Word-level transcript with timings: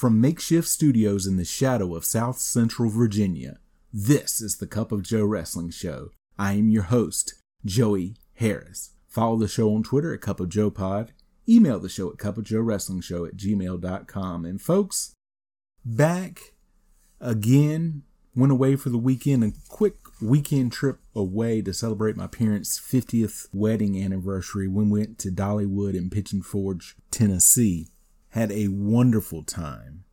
From 0.00 0.18
makeshift 0.18 0.66
studios 0.66 1.26
in 1.26 1.36
the 1.36 1.44
shadow 1.44 1.94
of 1.94 2.06
South 2.06 2.38
Central 2.38 2.88
Virginia, 2.88 3.58
this 3.92 4.40
is 4.40 4.56
the 4.56 4.66
Cup 4.66 4.92
of 4.92 5.02
Joe 5.02 5.26
Wrestling 5.26 5.68
Show. 5.68 6.08
I 6.38 6.54
am 6.54 6.70
your 6.70 6.84
host, 6.84 7.34
Joey 7.66 8.16
Harris. 8.36 8.92
Follow 9.10 9.36
the 9.36 9.46
show 9.46 9.74
on 9.74 9.82
Twitter 9.82 10.14
at 10.14 10.22
Cup 10.22 10.40
of 10.40 10.48
Joe 10.48 10.70
Pod. 10.70 11.12
Email 11.46 11.78
the 11.78 11.90
show 11.90 12.10
at 12.10 12.16
Cup 12.16 12.38
of 12.38 12.44
Joe 12.44 12.60
Wrestling 12.60 13.02
Show 13.02 13.26
at 13.26 13.36
gmail.com. 13.36 14.46
And 14.46 14.58
folks, 14.58 15.12
back 15.84 16.54
again, 17.20 18.04
went 18.34 18.52
away 18.52 18.76
for 18.76 18.88
the 18.88 18.96
weekend, 18.96 19.44
a 19.44 19.52
quick 19.68 19.96
weekend 20.22 20.72
trip 20.72 21.00
away 21.14 21.60
to 21.60 21.74
celebrate 21.74 22.16
my 22.16 22.26
parents' 22.26 22.80
50th 22.80 23.48
wedding 23.52 24.02
anniversary. 24.02 24.66
We 24.66 24.84
went 24.84 25.18
to 25.18 25.28
Dollywood 25.28 25.94
in 25.94 26.08
Pigeon 26.08 26.40
Forge, 26.40 26.96
Tennessee 27.10 27.88
had 28.30 28.50
a 28.52 28.68
wonderful 28.68 29.42
time. 29.42 30.04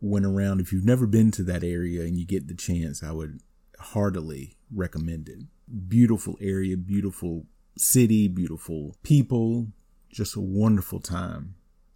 Went 0.00 0.26
around. 0.26 0.60
If 0.60 0.72
you've 0.72 0.84
never 0.84 1.06
been 1.06 1.30
to 1.32 1.42
that 1.44 1.62
area 1.62 2.02
and 2.02 2.16
you 2.16 2.26
get 2.26 2.48
the 2.48 2.54
chance, 2.54 3.02
I 3.02 3.12
would 3.12 3.40
heartily 3.78 4.56
recommend 4.74 5.28
it. 5.28 5.40
Beautiful 5.88 6.36
area, 6.40 6.76
beautiful 6.76 7.46
city, 7.76 8.28
beautiful 8.28 8.96
people, 9.02 9.68
just 10.10 10.36
a 10.36 10.40
wonderful 10.40 11.00
time 11.00 11.54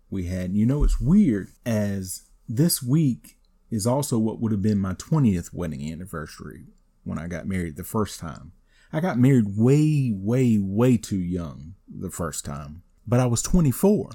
we 0.09 0.27
had. 0.27 0.55
You 0.55 0.67
know, 0.67 0.85
it's 0.85 1.01
weird 1.01 1.51
as 1.65 2.23
this 2.49 2.83
week 2.83 3.37
is 3.71 3.87
also 3.87 4.19
what 4.19 4.41
would 4.41 4.53
have 4.53 4.63
been 4.63 4.79
my 4.79 4.95
20th 4.95 5.53
wedding 5.53 5.93
anniversary 5.93 6.67
when 7.05 7.19
I 7.19 7.27
got 7.27 7.47
married 7.47 7.77
the 7.77 7.85
first 7.85 8.21
time. 8.21 8.53
I 8.93 9.01
got 9.01 9.19
married 9.19 9.57
way, 9.57 10.13
way, 10.15 10.59
way 10.59 10.97
too 10.97 11.19
young 11.19 11.75
the 11.89 12.11
first 12.11 12.45
time, 12.45 12.83
but 13.07 13.21
I 13.21 13.27
was 13.27 13.43
24. 13.43 14.11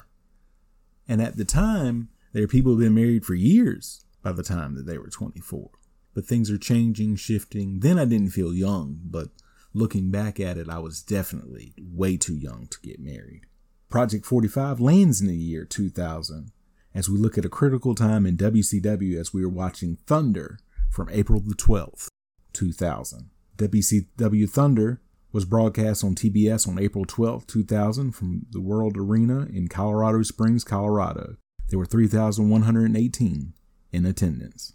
And 1.12 1.22
at 1.22 1.36
the 1.36 1.44
time, 1.44 2.08
there 2.32 2.46
are 2.46 2.48
people 2.48 2.72
who've 2.72 2.80
been 2.80 2.96
married 2.96 3.26
for 3.26 3.34
years 3.34 4.06
by 4.24 4.32
the 4.32 4.44
time 4.44 4.76
that 4.76 4.86
they 4.86 4.98
were 4.98 5.10
24. 5.10 5.70
But 6.14 6.24
things 6.24 6.50
are 6.50 6.58
changing, 6.58 7.18
shifting. 7.18 7.82
Then 7.82 8.00
I 8.00 8.06
didn't 8.06 8.30
feel 8.30 8.54
young, 8.54 9.02
but 9.04 9.28
looking 9.74 10.10
back 10.10 10.40
at 10.40 10.58
it, 10.58 10.70
I 10.70 10.80
was 10.80 11.02
definitely 11.02 11.74
way 11.78 12.16
too 12.16 12.38
young 12.38 12.68
to 12.68 12.78
get 12.82 13.02
married. 13.02 13.42
Project 13.90 14.26
45 14.26 14.80
lands 14.80 15.20
in 15.20 15.28
the 15.28 15.36
year 15.36 15.66
2000 15.66 16.54
as 16.96 17.10
we 17.10 17.18
look 17.18 17.38
at 17.38 17.44
a 17.44 17.50
critical 17.50 17.94
time 17.94 18.26
in 18.26 18.38
WCW 18.38 19.20
as 19.20 19.34
we 19.34 19.44
are 19.44 19.50
watching 19.50 19.98
Thunder 20.08 20.60
from 20.90 21.10
April 21.12 21.42
the 21.42 21.56
12th, 21.56 22.08
2000. 22.54 23.32
WCW 23.58 24.50
Thunder 24.50 25.02
was 25.32 25.46
broadcast 25.46 26.04
on 26.04 26.16
TBS 26.16 26.68
on 26.68 26.80
April 26.80 27.06
12, 27.06 27.48
2000 27.48 28.12
from 28.12 28.46
the 28.52 28.62
World 28.62 28.98
Arena 28.98 29.48
in 29.52 29.68
Colorado 29.68 30.24
Springs, 30.24 30.64
Colorado. 30.64 31.38
There 31.70 31.80
were 31.80 31.86
3,118 31.86 33.54
in 33.94 34.06
attendance. 34.06 34.74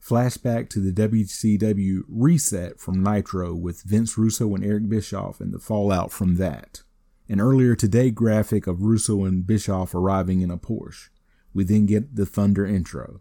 Flashback 0.00 0.70
to 0.70 0.80
the 0.80 0.92
WCW 0.92 2.02
reset 2.08 2.80
from 2.80 3.02
Nitro 3.02 3.54
with 3.54 3.82
Vince 3.82 4.16
Russo 4.16 4.54
and 4.54 4.64
Eric 4.64 4.88
Bischoff 4.88 5.40
and 5.40 5.52
the 5.52 5.58
fallout 5.58 6.10
from 6.10 6.36
that. 6.36 6.82
An 7.28 7.40
earlier 7.40 7.74
today 7.74 8.10
graphic 8.10 8.66
of 8.66 8.82
Russo 8.82 9.24
and 9.24 9.46
Bischoff 9.46 9.94
arriving 9.94 10.40
in 10.40 10.50
a 10.50 10.58
Porsche. 10.58 11.10
We 11.52 11.64
then 11.64 11.86
get 11.86 12.16
the 12.16 12.26
Thunder 12.26 12.66
intro. 12.66 13.20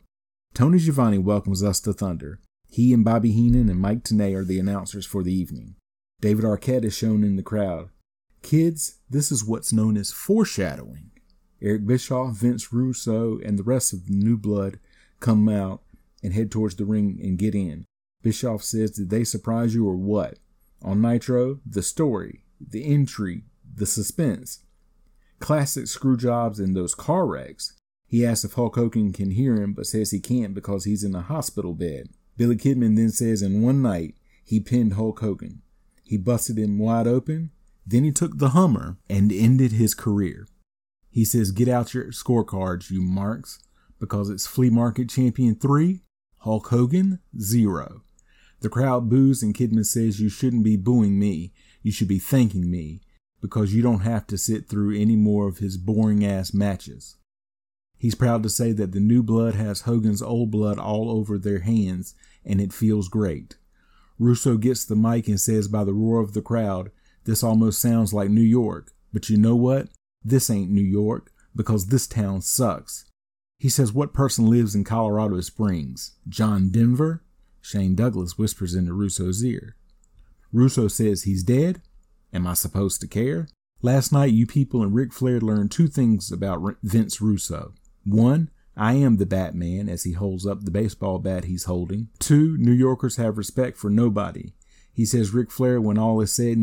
Tony 0.54 0.80
Schiavone 0.80 1.18
welcomes 1.18 1.64
us 1.64 1.80
to 1.82 1.94
Thunder. 1.94 2.40
He 2.68 2.94
and 2.94 3.04
Bobby 3.04 3.32
Heenan 3.32 3.70
and 3.70 3.80
Mike 3.80 4.04
Tenay 4.04 4.36
are 4.36 4.46
the 4.46 4.60
announcers 4.60 5.06
for 5.06 5.24
the 5.24 5.34
evening. 5.34 5.76
David 6.22 6.44
Arquette 6.44 6.84
is 6.84 6.96
shown 6.96 7.24
in 7.24 7.36
the 7.36 7.44
crowd. 7.44 7.90
Kids, 8.42 9.00
this 9.10 9.32
is 9.32 9.44
what's 9.44 9.74
known 9.74 9.98
as 9.98 10.12
foreshadowing. 10.12 11.12
Eric 11.62 11.86
Bischoff, 11.86 12.36
Vince 12.36 12.72
Russo, 12.72 13.40
and 13.40 13.58
the 13.58 13.64
rest 13.64 13.94
of 13.94 14.08
the 14.08 14.14
new 14.14 14.38
blood 14.38 14.80
come 15.20 15.48
out 15.50 15.82
and 16.24 16.34
head 16.34 16.52
towards 16.52 16.76
the 16.76 16.86
ring 16.86 17.20
and 17.22 17.38
get 17.38 17.56
in. 17.56 17.86
Bischoff 18.22 18.64
says, 18.64 18.92
Did 18.92 19.10
they 19.10 19.24
surprise 19.24 19.74
you 19.74 19.88
or 19.88 19.96
what? 19.96 20.40
On 20.82 21.02
Nitro, 21.02 21.60
the 21.66 21.82
story, 21.82 22.44
the 22.60 22.84
intrigue, 22.84 23.44
the 23.76 23.86
suspense. 23.86 24.64
Classic 25.40 25.88
screw 25.88 26.18
jobs 26.18 26.60
and 26.60 26.76
those 26.76 26.96
car 26.96 27.26
wrecks. 27.26 27.74
He 28.08 28.26
asks 28.26 28.44
if 28.44 28.54
Hulk 28.54 28.76
Hogan 28.76 29.14
can 29.14 29.32
hear 29.32 29.56
him, 29.56 29.74
but 29.74 29.86
says 29.86 30.12
he 30.12 30.20
can't 30.20 30.54
because 30.54 30.84
he's 30.84 31.04
in 31.04 31.16
a 31.16 31.22
hospital 31.22 31.74
bed. 31.74 32.10
Billy 32.38 32.56
Kidman 32.56 32.96
then 32.96 33.12
says 33.12 33.42
in 33.42 33.62
one 33.62 33.82
night 33.82 34.16
he 34.44 34.60
pinned 34.60 34.94
Hulk 34.94 35.20
Hogan. 35.20 35.62
He 36.10 36.18
busted 36.18 36.58
him 36.58 36.80
wide 36.80 37.06
open. 37.06 37.52
Then 37.86 38.04
he 38.04 38.12
took 38.12 38.40
the 38.40 38.50
Hummer 38.50 38.98
and 39.08 39.32
ended 39.32 39.74
his 39.74 39.94
career. 39.94 40.48
He 41.12 41.24
says, 41.24 41.52
Get 41.52 41.68
out 41.68 41.94
your 41.94 42.06
scorecards, 42.06 42.90
you 42.90 43.00
marks, 43.00 43.60
because 44.00 44.28
it's 44.32 44.48
Flea 44.48 44.72
Market 44.72 45.08
Champion 45.08 45.54
3, 45.54 46.02
Hulk 46.40 46.70
Hogan 46.70 47.20
0. 47.40 48.02
The 48.62 48.70
crowd 48.70 49.08
boos, 49.08 49.44
and 49.44 49.54
Kidman 49.54 49.86
says, 49.86 50.20
You 50.20 50.30
shouldn't 50.30 50.64
be 50.64 50.78
booing 50.78 51.20
me. 51.20 51.54
You 51.84 51.92
should 51.92 52.08
be 52.08 52.18
thanking 52.18 52.72
me, 52.72 53.02
because 53.40 53.76
you 53.76 53.84
don't 53.84 54.00
have 54.00 54.26
to 54.28 54.38
sit 54.40 54.68
through 54.68 55.00
any 55.00 55.16
more 55.16 55.48
of 55.48 55.60
his 55.60 55.78
boring 55.78 56.26
ass 56.26 56.56
matches. 56.56 57.18
He's 58.00 58.16
proud 58.16 58.42
to 58.42 58.50
say 58.50 58.72
that 58.72 58.94
the 58.94 59.00
new 59.00 59.22
blood 59.22 59.54
has 59.54 59.82
Hogan's 59.82 60.24
old 60.24 60.50
blood 60.50 60.80
all 60.80 61.12
over 61.12 61.38
their 61.38 61.60
hands, 61.60 62.16
and 62.44 62.60
it 62.60 62.74
feels 62.74 63.10
great. 63.10 63.59
Russo 64.20 64.58
gets 64.58 64.84
the 64.84 64.96
mic 64.96 65.28
and 65.28 65.40
says 65.40 65.68
by 65.68 65.84
the 65.84 65.94
roar 65.94 66.20
of 66.20 66.34
the 66.34 66.42
crowd, 66.42 66.92
This 67.24 67.42
almost 67.42 67.82
sounds 67.82 68.14
like 68.14 68.30
New 68.30 68.42
York, 68.42 68.92
but 69.14 69.30
you 69.30 69.38
know 69.38 69.56
what? 69.56 69.88
This 70.24 70.50
ain't 70.50 70.70
New 70.70 70.84
York, 70.84 71.32
because 71.56 71.88
this 71.88 72.06
town 72.06 72.42
sucks. 72.42 73.06
He 73.58 73.70
says, 73.70 73.94
What 73.94 74.14
person 74.14 74.46
lives 74.48 74.76
in 74.76 74.84
Colorado 74.84 75.40
Springs? 75.42 76.16
John 76.28 76.70
Denver? 76.70 77.24
Shane 77.62 77.96
Douglas 77.96 78.38
whispers 78.38 78.76
into 78.76 78.94
Russo's 78.94 79.44
ear. 79.44 79.76
Russo 80.52 80.88
says 80.88 81.24
he's 81.24 81.44
dead? 81.44 81.82
Am 82.34 82.48
I 82.48 82.54
supposed 82.54 83.02
to 83.02 83.08
care? 83.08 83.48
Last 83.82 84.12
night, 84.12 84.34
you 84.34 84.46
people 84.46 84.84
and 84.84 84.94
Ric 84.94 85.14
Flair 85.14 85.40
learned 85.40 85.72
two 85.72 85.88
things 85.88 86.32
about 86.32 86.76
Vince 86.84 87.22
Russo. 87.22 87.74
One, 88.04 88.50
I 88.80 88.94
am 88.94 89.18
the 89.18 89.26
Batman 89.26 89.90
as 89.90 90.06
he 90.06 90.14
holds 90.14 90.48
up 90.48 90.64
the 90.64 90.72
baseball 90.72 91.20
bat 91.20 91.44
he's 91.44 91.66
holding. 91.66 92.08
Two, 92.18 92.56
New 92.58 92.72
Yorkers 92.72 93.18
have 93.18 93.38
respect 93.38 93.76
for 93.76 93.90
nobody. 93.90 94.54
He 94.94 95.06
says 95.06 95.34
Ric 95.34 95.52
Flair, 95.52 95.82
when 95.82 95.98
all 95.98 96.22
is 96.22 96.34
said 96.34 96.58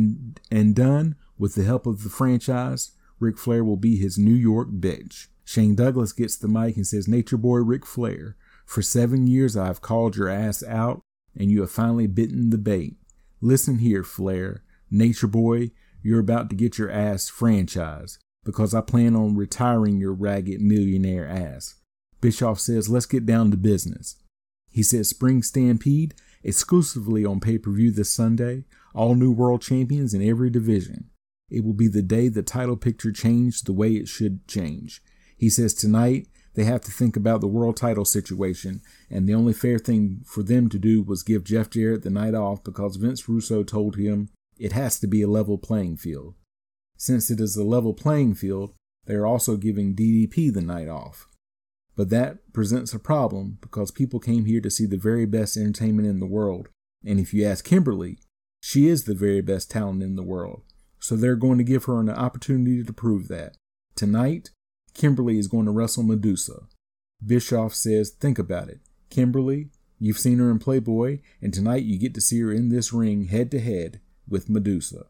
and 0.50 0.74
done, 0.74 1.16
with 1.36 1.54
the 1.54 1.64
help 1.64 1.86
of 1.86 2.04
the 2.04 2.08
franchise, 2.08 2.92
Ric 3.20 3.36
Flair 3.36 3.62
will 3.62 3.76
be 3.76 3.96
his 3.96 4.16
New 4.16 4.34
York 4.34 4.68
bitch. 4.70 5.26
Shane 5.44 5.74
Douglas 5.74 6.14
gets 6.14 6.36
the 6.36 6.48
mic 6.48 6.76
and 6.76 6.86
says, 6.86 7.06
Nature 7.06 7.36
Boy 7.36 7.58
Ric 7.58 7.84
Flair, 7.84 8.38
for 8.64 8.80
seven 8.80 9.26
years 9.26 9.54
I 9.54 9.66
have 9.66 9.82
called 9.82 10.16
your 10.16 10.30
ass 10.30 10.62
out, 10.64 11.02
and 11.38 11.50
you 11.50 11.60
have 11.60 11.70
finally 11.70 12.06
bitten 12.06 12.48
the 12.48 12.56
bait. 12.56 12.96
Listen 13.42 13.78
here, 13.78 14.02
Flair. 14.02 14.64
Nature 14.90 15.26
Boy, 15.26 15.70
you're 16.02 16.20
about 16.20 16.48
to 16.48 16.56
get 16.56 16.78
your 16.78 16.90
ass 16.90 17.30
franchised, 17.30 18.16
because 18.42 18.72
I 18.72 18.80
plan 18.80 19.14
on 19.14 19.36
retiring 19.36 20.00
your 20.00 20.14
ragged 20.14 20.62
millionaire 20.62 21.28
ass. 21.28 21.74
Bischoff 22.20 22.60
says, 22.60 22.88
let's 22.88 23.06
get 23.06 23.26
down 23.26 23.50
to 23.50 23.56
business. 23.56 24.16
He 24.70 24.82
says, 24.82 25.08
Spring 25.08 25.42
Stampede, 25.42 26.14
exclusively 26.42 27.24
on 27.24 27.40
pay 27.40 27.58
per 27.58 27.70
view 27.70 27.90
this 27.90 28.10
Sunday, 28.10 28.64
all 28.94 29.14
new 29.14 29.32
world 29.32 29.62
champions 29.62 30.14
in 30.14 30.26
every 30.26 30.50
division. 30.50 31.10
It 31.50 31.64
will 31.64 31.74
be 31.74 31.88
the 31.88 32.02
day 32.02 32.28
the 32.28 32.42
title 32.42 32.76
picture 32.76 33.12
changed 33.12 33.66
the 33.66 33.72
way 33.72 33.92
it 33.92 34.08
should 34.08 34.46
change. 34.48 35.02
He 35.36 35.48
says, 35.48 35.74
tonight, 35.74 36.28
they 36.54 36.64
have 36.64 36.80
to 36.82 36.90
think 36.90 37.16
about 37.16 37.42
the 37.42 37.46
world 37.46 37.76
title 37.76 38.06
situation, 38.06 38.80
and 39.10 39.28
the 39.28 39.34
only 39.34 39.52
fair 39.52 39.78
thing 39.78 40.22
for 40.24 40.42
them 40.42 40.70
to 40.70 40.78
do 40.78 41.02
was 41.02 41.22
give 41.22 41.44
Jeff 41.44 41.68
Jarrett 41.68 42.02
the 42.02 42.10
night 42.10 42.34
off 42.34 42.64
because 42.64 42.96
Vince 42.96 43.28
Russo 43.28 43.62
told 43.62 43.96
him 43.96 44.30
it 44.58 44.72
has 44.72 44.98
to 45.00 45.06
be 45.06 45.20
a 45.20 45.28
level 45.28 45.58
playing 45.58 45.98
field. 45.98 46.34
Since 46.96 47.30
it 47.30 47.40
is 47.40 47.56
a 47.56 47.64
level 47.64 47.92
playing 47.92 48.36
field, 48.36 48.72
they 49.04 49.14
are 49.14 49.26
also 49.26 49.58
giving 49.58 49.94
DDP 49.94 50.52
the 50.52 50.62
night 50.62 50.88
off. 50.88 51.26
But 51.96 52.10
that 52.10 52.52
presents 52.52 52.92
a 52.92 52.98
problem 52.98 53.58
because 53.60 53.90
people 53.90 54.20
came 54.20 54.44
here 54.44 54.60
to 54.60 54.70
see 54.70 54.86
the 54.86 54.98
very 54.98 55.24
best 55.24 55.56
entertainment 55.56 56.06
in 56.06 56.20
the 56.20 56.26
world. 56.26 56.68
And 57.04 57.18
if 57.18 57.32
you 57.32 57.46
ask 57.46 57.64
Kimberly, 57.64 58.18
she 58.60 58.86
is 58.86 59.04
the 59.04 59.14
very 59.14 59.40
best 59.40 59.70
talent 59.70 60.02
in 60.02 60.16
the 60.16 60.22
world. 60.22 60.62
So 60.98 61.16
they're 61.16 61.36
going 61.36 61.58
to 61.58 61.64
give 61.64 61.84
her 61.84 62.00
an 62.00 62.10
opportunity 62.10 62.82
to 62.82 62.92
prove 62.92 63.28
that. 63.28 63.56
Tonight, 63.94 64.50
Kimberly 64.92 65.38
is 65.38 65.48
going 65.48 65.64
to 65.66 65.70
wrestle 65.70 66.02
Medusa. 66.02 66.66
Bischoff 67.24 67.74
says, 67.74 68.10
Think 68.10 68.38
about 68.38 68.68
it. 68.68 68.80
Kimberly, 69.08 69.70
you've 69.98 70.18
seen 70.18 70.38
her 70.38 70.50
in 70.50 70.58
Playboy, 70.58 71.20
and 71.40 71.54
tonight 71.54 71.84
you 71.84 71.98
get 71.98 72.14
to 72.14 72.20
see 72.20 72.40
her 72.40 72.52
in 72.52 72.68
this 72.68 72.92
ring 72.92 73.26
head 73.26 73.50
to 73.52 73.60
head 73.60 74.00
with 74.28 74.50
Medusa. 74.50 75.06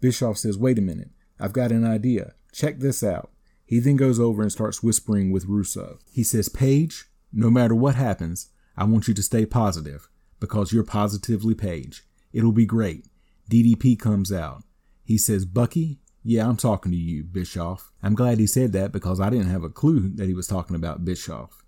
Bischoff 0.00 0.36
says, 0.36 0.58
Wait 0.58 0.78
a 0.78 0.82
minute. 0.82 1.10
I've 1.40 1.52
got 1.52 1.72
an 1.72 1.86
idea. 1.86 2.34
Check 2.52 2.78
this 2.80 3.02
out. 3.02 3.30
He 3.66 3.80
then 3.80 3.96
goes 3.96 4.20
over 4.20 4.42
and 4.42 4.52
starts 4.52 4.82
whispering 4.82 5.32
with 5.32 5.46
Russo. 5.46 5.98
He 6.12 6.22
says, 6.22 6.48
Page, 6.48 7.06
no 7.32 7.50
matter 7.50 7.74
what 7.74 7.94
happens, 7.94 8.50
I 8.76 8.84
want 8.84 9.08
you 9.08 9.14
to 9.14 9.22
stay 9.22 9.46
positive 9.46 10.08
because 10.40 10.72
you're 10.72 10.84
positively 10.84 11.54
Page. 11.54 12.02
It'll 12.32 12.52
be 12.52 12.66
great. 12.66 13.06
DDP 13.50 13.98
comes 13.98 14.32
out. 14.32 14.62
He 15.04 15.18
says, 15.18 15.44
Bucky, 15.44 16.00
yeah, 16.22 16.48
I'm 16.48 16.56
talking 16.56 16.92
to 16.92 16.98
you, 16.98 17.22
Bischoff. 17.22 17.92
I'm 18.02 18.14
glad 18.14 18.38
he 18.38 18.46
said 18.46 18.72
that 18.72 18.92
because 18.92 19.20
I 19.20 19.30
didn't 19.30 19.50
have 19.50 19.62
a 19.62 19.68
clue 19.68 20.10
that 20.14 20.26
he 20.26 20.34
was 20.34 20.46
talking 20.46 20.76
about 20.76 21.04
Bischoff. 21.04 21.62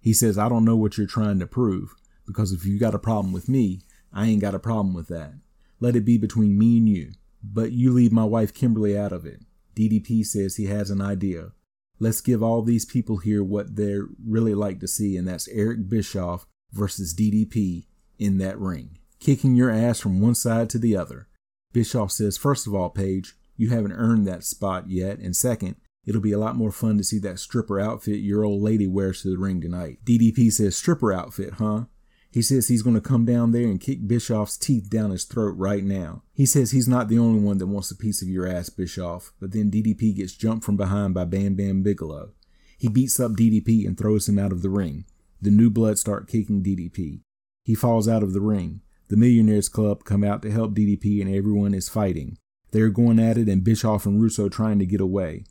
He 0.00 0.12
says, 0.12 0.38
I 0.38 0.48
don't 0.48 0.64
know 0.64 0.76
what 0.76 0.98
you're 0.98 1.06
trying 1.06 1.38
to 1.40 1.46
prove 1.46 1.94
because 2.26 2.52
if 2.52 2.64
you 2.64 2.78
got 2.78 2.94
a 2.94 2.98
problem 2.98 3.32
with 3.32 3.48
me, 3.48 3.82
I 4.12 4.26
ain't 4.26 4.40
got 4.40 4.54
a 4.54 4.58
problem 4.58 4.94
with 4.94 5.08
that. 5.08 5.34
Let 5.78 5.96
it 5.96 6.04
be 6.04 6.18
between 6.18 6.58
me 6.58 6.78
and 6.78 6.88
you. 6.88 7.12
But 7.42 7.72
you 7.72 7.92
leave 7.92 8.12
my 8.12 8.24
wife 8.24 8.52
Kimberly 8.52 8.98
out 8.98 9.12
of 9.12 9.24
it. 9.24 9.40
DDP 9.74 10.24
says 10.24 10.56
he 10.56 10.66
has 10.66 10.90
an 10.90 11.00
idea. 11.00 11.52
Let's 11.98 12.20
give 12.20 12.42
all 12.42 12.62
these 12.62 12.84
people 12.84 13.18
here 13.18 13.44
what 13.44 13.76
they're 13.76 14.08
really 14.26 14.54
like 14.54 14.80
to 14.80 14.88
see, 14.88 15.16
and 15.16 15.28
that's 15.28 15.48
Eric 15.48 15.88
Bischoff 15.88 16.46
versus 16.72 17.14
DDP 17.14 17.86
in 18.18 18.38
that 18.38 18.58
ring, 18.58 18.98
kicking 19.18 19.54
your 19.54 19.70
ass 19.70 20.00
from 20.00 20.20
one 20.20 20.34
side 20.34 20.70
to 20.70 20.78
the 20.78 20.96
other. 20.96 21.28
Bischoff 21.72 22.10
says, 22.10 22.38
First 22.38 22.66
of 22.66 22.74
all, 22.74 22.90
Page, 22.90 23.36
you 23.56 23.68
haven't 23.68 23.92
earned 23.92 24.26
that 24.26 24.44
spot 24.44 24.88
yet, 24.88 25.18
and 25.18 25.36
second, 25.36 25.76
it'll 26.06 26.20
be 26.20 26.32
a 26.32 26.38
lot 26.38 26.56
more 26.56 26.72
fun 26.72 26.96
to 26.96 27.04
see 27.04 27.18
that 27.18 27.38
stripper 27.38 27.78
outfit 27.78 28.20
your 28.20 28.44
old 28.44 28.62
lady 28.62 28.86
wears 28.86 29.22
to 29.22 29.30
the 29.30 29.38
ring 29.38 29.60
tonight. 29.60 29.98
DDP 30.04 30.50
says, 30.50 30.76
Stripper 30.76 31.12
outfit, 31.12 31.54
huh? 31.58 31.84
He 32.32 32.42
says 32.42 32.68
he's 32.68 32.82
going 32.82 32.94
to 32.94 33.00
come 33.00 33.24
down 33.24 33.50
there 33.50 33.66
and 33.66 33.80
kick 33.80 34.06
Bischoff's 34.06 34.56
teeth 34.56 34.88
down 34.88 35.10
his 35.10 35.24
throat 35.24 35.54
right 35.56 35.82
now. 35.82 36.22
He 36.32 36.46
says 36.46 36.70
he's 36.70 36.86
not 36.86 37.08
the 37.08 37.18
only 37.18 37.40
one 37.40 37.58
that 37.58 37.66
wants 37.66 37.90
a 37.90 37.96
piece 37.96 38.22
of 38.22 38.28
your 38.28 38.46
ass, 38.46 38.70
Bischoff, 38.70 39.32
but 39.40 39.52
then 39.52 39.70
DDP 39.70 40.14
gets 40.14 40.34
jumped 40.34 40.64
from 40.64 40.76
behind 40.76 41.12
by 41.12 41.24
Bam 41.24 41.56
Bam 41.56 41.82
Bigelow. 41.82 42.30
He 42.78 42.88
beats 42.88 43.18
up 43.18 43.32
DDP 43.32 43.84
and 43.84 43.98
throws 43.98 44.28
him 44.28 44.38
out 44.38 44.52
of 44.52 44.62
the 44.62 44.70
ring. 44.70 45.04
The 45.42 45.50
new 45.50 45.70
blood 45.70 45.98
start 45.98 46.28
kicking 46.28 46.62
DDP. 46.62 47.20
He 47.64 47.74
falls 47.74 48.06
out 48.06 48.22
of 48.22 48.32
the 48.32 48.40
ring. 48.40 48.80
The 49.08 49.16
Millionaires 49.16 49.68
Club 49.68 50.04
come 50.04 50.22
out 50.22 50.40
to 50.42 50.52
help 50.52 50.72
DDP 50.72 51.20
and 51.20 51.34
everyone 51.34 51.74
is 51.74 51.88
fighting. 51.88 52.38
They're 52.70 52.90
going 52.90 53.18
at 53.18 53.38
it 53.38 53.48
and 53.48 53.64
Bischoff 53.64 54.06
and 54.06 54.22
Russo 54.22 54.48
trying 54.48 54.78
to 54.78 54.86
get 54.86 55.00
away. 55.00 55.44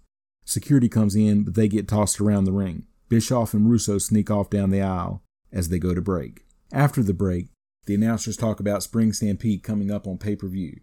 Security 0.46 0.88
comes 0.88 1.16
in, 1.16 1.44
but 1.44 1.56
they 1.56 1.68
get 1.68 1.88
tossed 1.88 2.22
around 2.22 2.46
the 2.46 2.54
ring. 2.54 2.86
Bischoff 3.10 3.54
and 3.54 3.70
Russo 3.70 3.98
sneak 3.98 4.32
off 4.32 4.50
down 4.50 4.70
the 4.70 4.82
aisle 4.82 5.22
as 5.52 5.70
they 5.70 5.78
go 5.78 5.94
to 5.94 6.02
break. 6.02 6.46
After 6.72 7.02
the 7.02 7.14
break, 7.14 7.48
the 7.86 7.96
announcers 7.96 8.38
talk 8.38 8.60
about 8.60 8.84
Spring 8.84 9.12
Stampede 9.12 9.64
coming 9.64 9.90
up 9.90 10.06
on 10.06 10.20
pay 10.20 10.36
per 10.36 10.48
view. 10.48 10.82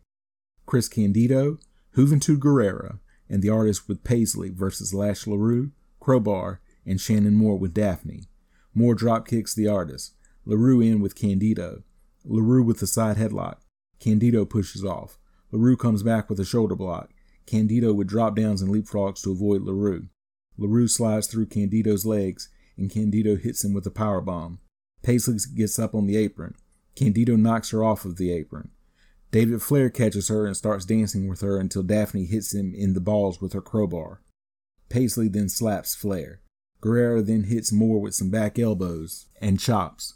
Chris 0.66 0.88
Candido, 0.88 1.58
Juventud 1.96 2.38
Guerrera, 2.38 2.98
and 3.28 3.42
the 3.42 3.50
artist 3.50 3.88
with 3.88 4.02
Paisley 4.02 4.50
versus 4.50 4.92
Lash 4.92 5.26
LaRue, 5.26 5.70
Crowbar, 6.00 6.60
and 6.84 7.00
Shannon 7.00 7.34
Moore 7.34 7.56
with 7.56 7.72
Daffney. 7.72 8.24
Moore 8.74 8.94
drop 8.94 9.28
kicks 9.28 9.54
the 9.54 9.68
artist. 9.68 10.14
LaRue 10.44 10.80
in 10.80 11.00
with 11.00 11.14
Candido. 11.14 11.82
LaRue 12.24 12.62
with 12.62 12.80
the 12.80 12.86
side 12.86 13.16
headlock. 13.16 13.58
Candido 14.00 14.44
pushes 14.44 14.84
off. 14.84 15.18
LaRue 15.52 15.76
comes 15.76 16.02
back 16.02 16.28
with 16.28 16.40
a 16.40 16.44
shoulder 16.44 16.74
block. 16.74 17.10
Candido 17.46 17.92
with 17.92 18.08
drop 18.08 18.34
downs 18.34 18.60
and 18.60 18.72
leapfrogs 18.72 19.22
to 19.22 19.30
avoid 19.30 19.62
LaRue. 19.62 20.08
LaRue 20.58 20.88
slides 20.88 21.28
through 21.28 21.46
Candido's 21.46 22.04
legs, 22.04 22.48
and 22.76 22.90
Candido 22.90 23.36
hits 23.36 23.64
him 23.64 23.72
with 23.72 23.86
a 23.86 23.90
power 23.90 24.20
bomb. 24.20 24.58
Paisley 25.06 25.38
gets 25.54 25.78
up 25.78 25.94
on 25.94 26.06
the 26.06 26.16
apron. 26.16 26.56
Candido 26.96 27.36
knocks 27.36 27.70
her 27.70 27.84
off 27.84 28.04
of 28.04 28.16
the 28.16 28.32
apron. 28.32 28.70
David 29.30 29.62
Flair 29.62 29.88
catches 29.88 30.26
her 30.26 30.46
and 30.46 30.56
starts 30.56 30.84
dancing 30.84 31.28
with 31.28 31.42
her 31.42 31.60
until 31.60 31.84
Daffney 31.84 32.26
hits 32.26 32.52
him 32.52 32.74
in 32.74 32.92
the 32.92 33.00
balls 33.00 33.40
with 33.40 33.52
her 33.52 33.60
crowbar. 33.60 34.20
Paisley 34.88 35.28
then 35.28 35.48
slaps 35.48 35.94
Flair. 35.94 36.40
Guerrera 36.82 37.24
then 37.24 37.44
hits 37.44 37.72
Moore 37.72 38.00
with 38.00 38.16
some 38.16 38.30
back 38.30 38.58
elbows 38.58 39.26
and 39.40 39.60
chops. 39.60 40.14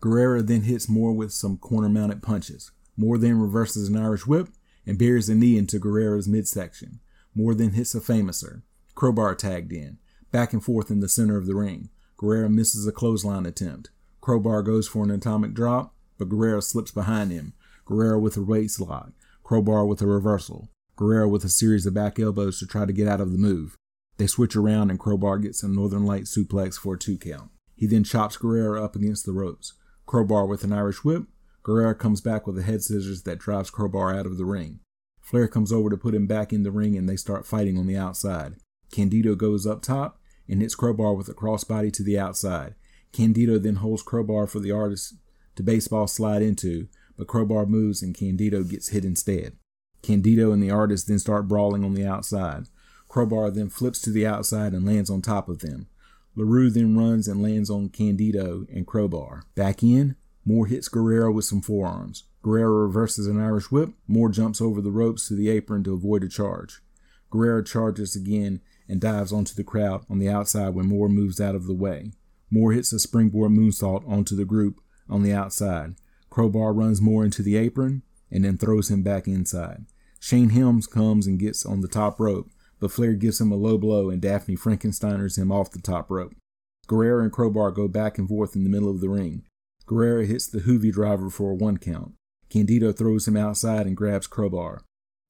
Guerrera 0.00 0.46
then 0.46 0.62
hits 0.62 0.88
Moore 0.88 1.12
with 1.12 1.30
some 1.30 1.58
corner 1.58 1.90
mounted 1.90 2.22
punches. 2.22 2.72
Moore 2.96 3.18
then 3.18 3.38
reverses 3.38 3.90
an 3.90 3.96
Irish 3.98 4.26
whip 4.26 4.48
and 4.86 4.96
buries 4.96 5.28
a 5.28 5.34
knee 5.34 5.58
into 5.58 5.78
Guerrera's 5.78 6.26
midsection. 6.26 7.00
Moore 7.34 7.54
then 7.54 7.72
hits 7.72 7.94
a 7.94 8.00
famouser. 8.00 8.62
Crowbar 8.94 9.34
tagged 9.34 9.72
in, 9.72 9.98
back 10.32 10.54
and 10.54 10.64
forth 10.64 10.90
in 10.90 11.00
the 11.00 11.10
center 11.10 11.36
of 11.36 11.44
the 11.44 11.54
ring. 11.54 11.90
Guerrera 12.16 12.50
misses 12.50 12.86
a 12.86 12.92
clothesline 12.92 13.44
attempt. 13.44 13.90
Crowbar 14.24 14.62
goes 14.62 14.88
for 14.88 15.04
an 15.04 15.10
atomic 15.10 15.52
drop, 15.52 15.94
but 16.16 16.30
Guerrero 16.30 16.60
slips 16.60 16.90
behind 16.90 17.30
him. 17.30 17.52
Guerrero 17.84 18.18
with 18.18 18.38
a 18.38 18.42
waist 18.42 18.80
lock. 18.80 19.12
Crowbar 19.42 19.84
with 19.84 20.00
a 20.00 20.06
reversal. 20.06 20.70
Guerrero 20.96 21.28
with 21.28 21.44
a 21.44 21.50
series 21.50 21.84
of 21.84 21.92
back 21.92 22.18
elbows 22.18 22.58
to 22.58 22.66
try 22.66 22.86
to 22.86 22.92
get 22.94 23.06
out 23.06 23.20
of 23.20 23.32
the 23.32 23.38
move. 23.38 23.76
They 24.16 24.26
switch 24.26 24.56
around 24.56 24.88
and 24.88 24.98
Crowbar 24.98 25.40
gets 25.40 25.62
a 25.62 25.68
Northern 25.68 26.06
Light 26.06 26.22
suplex 26.22 26.76
for 26.76 26.94
a 26.94 26.98
two 26.98 27.18
count. 27.18 27.50
He 27.76 27.86
then 27.86 28.02
chops 28.02 28.38
Guerrero 28.38 28.82
up 28.82 28.96
against 28.96 29.26
the 29.26 29.32
ropes. 29.32 29.74
Crowbar 30.06 30.46
with 30.46 30.64
an 30.64 30.72
Irish 30.72 31.04
whip. 31.04 31.24
Guerrero 31.62 31.92
comes 31.92 32.22
back 32.22 32.46
with 32.46 32.58
a 32.58 32.62
head 32.62 32.82
scissors 32.82 33.24
that 33.24 33.40
drives 33.40 33.68
Crowbar 33.68 34.16
out 34.16 34.24
of 34.24 34.38
the 34.38 34.46
ring. 34.46 34.80
Flair 35.20 35.48
comes 35.48 35.70
over 35.70 35.90
to 35.90 35.98
put 35.98 36.14
him 36.14 36.26
back 36.26 36.50
in 36.50 36.62
the 36.62 36.72
ring 36.72 36.96
and 36.96 37.06
they 37.06 37.16
start 37.16 37.44
fighting 37.44 37.76
on 37.76 37.86
the 37.86 37.98
outside. 37.98 38.54
Candido 38.90 39.34
goes 39.34 39.66
up 39.66 39.82
top 39.82 40.18
and 40.48 40.62
hits 40.62 40.74
Crowbar 40.74 41.12
with 41.12 41.28
a 41.28 41.34
crossbody 41.34 41.92
to 41.92 42.02
the 42.02 42.18
outside. 42.18 42.74
Candido 43.14 43.58
then 43.58 43.76
holds 43.76 44.02
Crowbar 44.02 44.48
for 44.48 44.58
the 44.58 44.72
artist 44.72 45.14
to 45.54 45.62
baseball 45.62 46.08
slide 46.08 46.42
into, 46.42 46.88
but 47.16 47.28
Crowbar 47.28 47.64
moves 47.64 48.02
and 48.02 48.14
Candido 48.14 48.64
gets 48.64 48.88
hit 48.88 49.04
instead. 49.04 49.56
Candido 50.02 50.50
and 50.50 50.60
the 50.60 50.72
artist 50.72 51.06
then 51.06 51.20
start 51.20 51.46
brawling 51.46 51.84
on 51.84 51.94
the 51.94 52.04
outside. 52.04 52.64
Crowbar 53.08 53.52
then 53.52 53.70
flips 53.70 54.00
to 54.02 54.10
the 54.10 54.26
outside 54.26 54.72
and 54.72 54.84
lands 54.84 55.08
on 55.08 55.22
top 55.22 55.48
of 55.48 55.60
them. 55.60 55.86
LaRue 56.34 56.70
then 56.70 56.98
runs 56.98 57.28
and 57.28 57.40
lands 57.40 57.70
on 57.70 57.88
Candido 57.88 58.66
and 58.74 58.84
Crowbar. 58.84 59.44
Back 59.54 59.84
in, 59.84 60.16
Moore 60.44 60.66
hits 60.66 60.88
Guerrero 60.88 61.30
with 61.30 61.44
some 61.44 61.62
forearms. 61.62 62.24
Guerrero 62.42 62.82
reverses 62.82 63.28
an 63.28 63.40
Irish 63.40 63.70
whip. 63.70 63.90
Moore 64.08 64.28
jumps 64.28 64.60
over 64.60 64.80
the 64.80 64.90
ropes 64.90 65.28
to 65.28 65.34
the 65.34 65.48
apron 65.48 65.84
to 65.84 65.94
avoid 65.94 66.24
a 66.24 66.28
charge. 66.28 66.80
Guerrero 67.30 67.62
charges 67.62 68.16
again 68.16 68.60
and 68.88 69.00
dives 69.00 69.32
onto 69.32 69.54
the 69.54 69.64
crowd 69.64 70.04
on 70.10 70.18
the 70.18 70.28
outside 70.28 70.74
when 70.74 70.88
Moore 70.88 71.08
moves 71.08 71.40
out 71.40 71.54
of 71.54 71.66
the 71.68 71.74
way. 71.74 72.10
Moore 72.54 72.70
hits 72.70 72.92
a 72.92 73.00
springboard 73.00 73.50
moonsault 73.50 74.08
onto 74.08 74.36
the 74.36 74.44
group 74.44 74.80
on 75.08 75.24
the 75.24 75.32
outside. 75.32 75.96
Crowbar 76.30 76.72
runs 76.72 77.02
Moore 77.02 77.24
into 77.24 77.42
the 77.42 77.56
apron 77.56 78.02
and 78.30 78.44
then 78.44 78.58
throws 78.58 78.92
him 78.92 79.02
back 79.02 79.26
inside. 79.26 79.86
Shane 80.20 80.50
Helms 80.50 80.86
comes 80.86 81.26
and 81.26 81.36
gets 81.36 81.66
on 81.66 81.80
the 81.80 81.88
top 81.88 82.20
rope, 82.20 82.48
but 82.78 82.92
Flair 82.92 83.14
gives 83.14 83.40
him 83.40 83.50
a 83.50 83.56
low 83.56 83.76
blow 83.76 84.08
and 84.08 84.22
Daffney 84.22 84.56
Frankensteiners 84.56 85.36
him 85.36 85.50
off 85.50 85.72
the 85.72 85.80
top 85.80 86.08
rope. 86.08 86.32
Guerrero 86.86 87.24
and 87.24 87.32
Crowbar 87.32 87.72
go 87.72 87.88
back 87.88 88.18
and 88.18 88.28
forth 88.28 88.54
in 88.54 88.62
the 88.62 88.70
middle 88.70 88.90
of 88.90 89.00
the 89.00 89.08
ring. 89.08 89.42
Guerrero 89.86 90.24
hits 90.24 90.46
the 90.46 90.60
Juvi 90.60 90.92
driver 90.92 91.30
for 91.30 91.50
a 91.50 91.54
one 91.56 91.78
count. 91.78 92.12
Candido 92.50 92.92
throws 92.92 93.26
him 93.26 93.36
outside 93.36 93.84
and 93.84 93.96
grabs 93.96 94.28
Crowbar. 94.28 94.82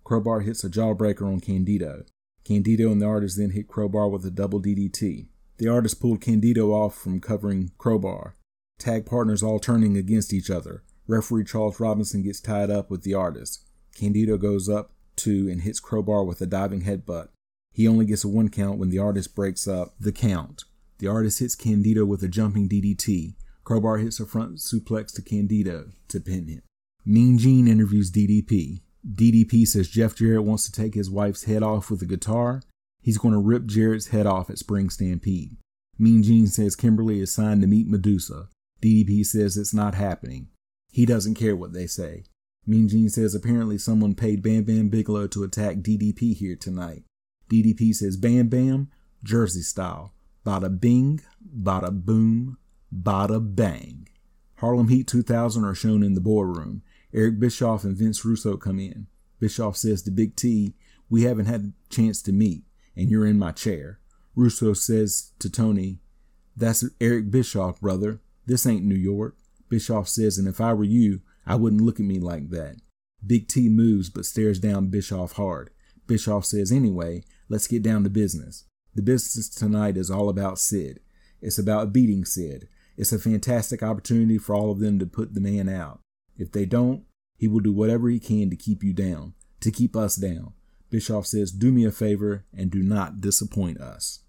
Crowbar 0.04 0.40
hits 0.40 0.62
a 0.62 0.68
jawbreaker 0.68 1.22
on 1.22 1.40
Candido. 1.40 2.04
Candido 2.44 2.92
and 2.92 3.00
the 3.00 3.06
artist 3.06 3.38
then 3.38 3.52
hit 3.52 3.66
Crowbar 3.66 4.10
with 4.10 4.26
a 4.26 4.30
double 4.30 4.60
DDT. 4.60 5.28
The 5.58 5.68
artist 5.68 6.00
pulled 6.00 6.20
Candido 6.20 6.72
off 6.72 6.96
from 6.96 7.20
covering 7.20 7.70
Crowbar. 7.78 8.34
Tag 8.78 9.06
partners 9.06 9.42
all 9.42 9.60
turning 9.60 9.96
against 9.96 10.32
each 10.32 10.50
other. 10.50 10.82
Referee 11.06 11.44
Charles 11.44 11.78
Robinson 11.78 12.22
gets 12.22 12.40
tied 12.40 12.70
up 12.70 12.90
with 12.90 13.02
the 13.02 13.14
artist. 13.14 13.64
Candido 13.94 14.36
goes 14.36 14.68
up 14.68 14.92
to 15.16 15.48
and 15.48 15.62
hits 15.62 15.78
Crowbar 15.78 16.24
with 16.24 16.40
a 16.40 16.46
diving 16.46 16.82
headbutt. 16.82 17.28
He 17.72 17.86
only 17.86 18.04
gets 18.04 18.24
a 18.24 18.28
one 18.28 18.48
count 18.48 18.78
when 18.78 18.90
the 18.90 18.98
artist 18.98 19.34
breaks 19.34 19.68
up 19.68 19.94
the 20.00 20.12
count. 20.12 20.64
The 20.98 21.08
artist 21.08 21.38
hits 21.38 21.54
Candido 21.54 22.04
with 22.04 22.22
a 22.22 22.28
jumping 22.28 22.68
DDT. 22.68 23.34
Crowbar 23.62 23.98
hits 23.98 24.18
a 24.18 24.26
front 24.26 24.56
suplex 24.56 25.12
to 25.14 25.22
Candido 25.22 25.90
to 26.08 26.20
pin 26.20 26.48
him. 26.48 26.62
Mean 27.04 27.38
Gene 27.38 27.68
interviews 27.68 28.10
DDP. 28.10 28.80
DDP 29.06 29.66
says 29.66 29.88
Jeff 29.88 30.16
Jarrett 30.16 30.44
wants 30.44 30.68
to 30.68 30.72
take 30.72 30.94
his 30.94 31.10
wife's 31.10 31.44
head 31.44 31.62
off 31.62 31.90
with 31.90 32.02
a 32.02 32.06
guitar 32.06 32.62
He's 33.04 33.18
going 33.18 33.34
to 33.34 33.38
rip 33.38 33.66
Jarrett's 33.66 34.08
head 34.08 34.24
off 34.24 34.48
at 34.48 34.56
Spring 34.56 34.88
Stampede. 34.88 35.58
Mean 35.98 36.22
Gene 36.22 36.46
says 36.46 36.74
Kimberly 36.74 37.20
is 37.20 37.30
signed 37.30 37.60
to 37.60 37.66
meet 37.66 37.86
Medusa. 37.86 38.48
DDP 38.80 39.26
says 39.26 39.58
it's 39.58 39.74
not 39.74 39.94
happening. 39.94 40.48
He 40.90 41.04
doesn't 41.04 41.34
care 41.34 41.54
what 41.54 41.74
they 41.74 41.86
say. 41.86 42.24
Mean 42.66 42.88
Gene 42.88 43.10
says 43.10 43.34
apparently 43.34 43.76
someone 43.76 44.14
paid 44.14 44.42
Bam 44.42 44.64
Bam 44.64 44.88
Bigelow 44.88 45.26
to 45.28 45.44
attack 45.44 45.76
DDP 45.76 46.34
here 46.34 46.56
tonight. 46.56 47.02
DDP 47.50 47.94
says 47.94 48.16
Bam 48.16 48.48
Bam, 48.48 48.90
Jersey 49.22 49.60
style. 49.60 50.14
Bada 50.46 50.80
bing, 50.80 51.20
bada 51.62 51.90
boom, 51.92 52.56
bada 52.90 53.54
bang. 53.54 54.08
Harlem 54.56 54.88
Heat 54.88 55.06
2000 55.06 55.62
are 55.62 55.74
shown 55.74 56.02
in 56.02 56.14
the 56.14 56.22
boardroom. 56.22 56.80
Eric 57.12 57.38
Bischoff 57.38 57.84
and 57.84 57.98
Vince 57.98 58.24
Russo 58.24 58.56
come 58.56 58.78
in. 58.78 59.08
Bischoff 59.40 59.76
says 59.76 60.00
to 60.02 60.10
Big 60.10 60.36
T, 60.36 60.74
We 61.10 61.24
haven't 61.24 61.46
had 61.46 61.64
a 61.64 61.94
chance 61.94 62.22
to 62.22 62.32
meet 62.32 62.64
and 62.96 63.10
you're 63.10 63.26
in 63.26 63.38
my 63.38 63.52
chair. 63.52 64.00
Russo 64.34 64.72
says 64.72 65.32
to 65.38 65.50
Tony, 65.50 66.00
That's 66.56 66.84
Eric 67.00 67.30
Bischoff, 67.30 67.80
brother. 67.80 68.20
This 68.46 68.66
ain't 68.66 68.84
New 68.84 68.94
York. 68.94 69.36
Bischoff 69.68 70.08
says, 70.08 70.38
and 70.38 70.46
if 70.46 70.60
I 70.60 70.72
were 70.72 70.84
you, 70.84 71.20
I 71.46 71.56
wouldn't 71.56 71.82
look 71.82 71.98
at 71.98 72.06
me 72.06 72.18
like 72.18 72.50
that. 72.50 72.76
Big 73.26 73.48
T 73.48 73.68
moves 73.68 74.10
but 74.10 74.26
stares 74.26 74.58
down 74.58 74.88
Bischoff 74.88 75.32
hard. 75.32 75.70
Bischoff 76.06 76.44
says, 76.44 76.70
anyway, 76.70 77.24
let's 77.48 77.66
get 77.66 77.82
down 77.82 78.04
to 78.04 78.10
business. 78.10 78.64
The 78.94 79.02
business 79.02 79.48
tonight 79.48 79.96
is 79.96 80.10
all 80.10 80.28
about 80.28 80.58
Sid. 80.58 81.00
It's 81.40 81.58
about 81.58 81.92
beating 81.92 82.24
Sid. 82.24 82.68
It's 82.96 83.12
a 83.12 83.18
fantastic 83.18 83.82
opportunity 83.82 84.38
for 84.38 84.54
all 84.54 84.70
of 84.70 84.78
them 84.78 84.98
to 84.98 85.06
put 85.06 85.34
the 85.34 85.40
man 85.40 85.68
out. 85.68 86.00
If 86.36 86.52
they 86.52 86.64
don't, 86.64 87.04
he 87.36 87.48
will 87.48 87.60
do 87.60 87.72
whatever 87.72 88.08
he 88.08 88.20
can 88.20 88.50
to 88.50 88.56
keep 88.56 88.84
you 88.84 88.92
down, 88.92 89.34
to 89.60 89.70
keep 89.70 89.96
us 89.96 90.16
down. 90.16 90.52
Bischoff 90.94 91.26
says, 91.26 91.50
Do 91.50 91.72
me 91.72 91.84
a 91.84 91.90
favor 91.90 92.44
and 92.56 92.70
do 92.70 92.80
not 92.80 93.20
disappoint 93.20 93.80
us. 93.80 94.20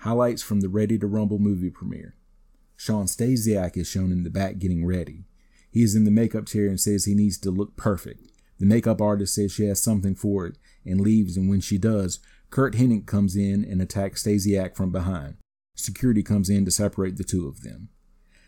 Highlights 0.00 0.40
from 0.40 0.62
the 0.62 0.68
Ready 0.70 0.96
to 0.96 1.06
Rumble 1.06 1.38
movie 1.38 1.68
premiere. 1.68 2.16
Shawn 2.74 3.04
Stasiak 3.04 3.76
is 3.76 3.86
shown 3.86 4.10
in 4.10 4.24
the 4.24 4.30
back 4.30 4.56
getting 4.56 4.86
ready. 4.86 5.26
He 5.70 5.82
is 5.82 5.94
in 5.94 6.04
the 6.04 6.10
makeup 6.10 6.46
chair 6.46 6.68
and 6.68 6.80
says 6.80 7.04
he 7.04 7.14
needs 7.14 7.36
to 7.40 7.50
look 7.50 7.76
perfect. 7.76 8.30
The 8.58 8.64
makeup 8.64 9.02
artist 9.02 9.34
says 9.34 9.52
she 9.52 9.66
has 9.66 9.78
something 9.78 10.14
for 10.14 10.46
it 10.46 10.56
and 10.86 11.02
leaves, 11.02 11.36
and 11.36 11.50
when 11.50 11.60
she 11.60 11.76
does, 11.76 12.18
Curt 12.48 12.74
Hennig 12.74 13.04
comes 13.04 13.36
in 13.36 13.62
and 13.62 13.82
attacks 13.82 14.22
Stasiak 14.22 14.74
from 14.74 14.90
behind. 14.90 15.36
Security 15.74 16.22
comes 16.22 16.48
in 16.48 16.64
to 16.64 16.70
separate 16.70 17.18
the 17.18 17.24
two 17.24 17.46
of 17.46 17.60
them. 17.60 17.90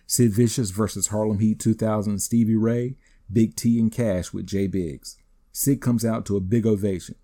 Sid 0.07 0.33
Vicious 0.33 0.71
versus 0.71 1.09
Harlem 1.09 1.41
Heat 1.41 1.61
2000 1.61 2.19
Stevie 2.21 2.57
Ray, 2.57 2.97
Big 3.31 3.57
T 3.57 3.79
and 3.79 3.93
Cash 3.93 4.33
with 4.33 4.47
Jay 4.47 4.67
Biggs. 4.67 5.19
Sid 5.53 5.81
comes 5.81 6.05
out 6.05 6.25
to 6.27 6.37
a 6.37 6.41
big 6.41 6.67
ovation. 6.67 7.17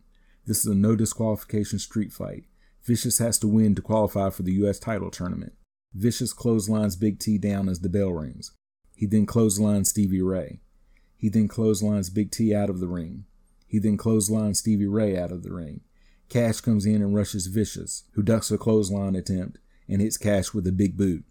This 0.47 0.61
is 0.61 0.67
a 0.67 0.75
no 0.75 0.97
disqualification 0.97 1.79
street 1.79 2.13
fight. 2.13 2.45
Vicious 2.85 3.19
has 3.19 3.39
to 3.41 3.49
win 3.49 3.75
to 3.75 3.83
qualify 3.83 4.31
for 4.31 4.43
the 4.43 4.53
U.S. 4.55 4.79
title 4.79 5.11
tournament. 5.11 5.55
Vicious 5.93 6.33
clotheslines 6.33 6.97
Big 6.97 7.19
T 7.19 7.39
down 7.39 7.69
as 7.69 7.81
the 7.81 7.89
bell 7.89 8.13
rings. 8.13 8.53
He 8.95 9.07
then 9.07 9.27
clotheslines 9.27 9.89
Stevie 9.89 10.23
Ray. 10.23 10.61
He 11.17 11.29
then 11.29 11.49
clotheslines 11.49 12.11
Big 12.11 12.31
T 12.31 12.55
out 12.55 12.71
of 12.71 12.81
the 12.81 12.87
ring. 12.87 13.25
He 13.67 13.79
then 13.79 13.97
clotheslines 13.97 14.59
Stevie 14.59 14.87
Ray 14.87 15.19
out 15.19 15.33
of 15.33 15.43
the 15.43 15.53
ring. 15.53 15.81
Cash 16.29 16.61
comes 16.61 16.87
in 16.87 17.03
and 17.03 17.15
rushes 17.15 17.47
Vicious, 17.47 18.05
who 18.13 18.23
ducks 18.23 18.51
a 18.51 18.59
clothesline 18.59 19.17
attempt 19.17 19.59
and 19.89 20.01
hits 20.01 20.17
Cash 20.17 20.53
with 20.53 20.67
a 20.67 20.73
big 20.73 20.97
boot. 20.97 21.25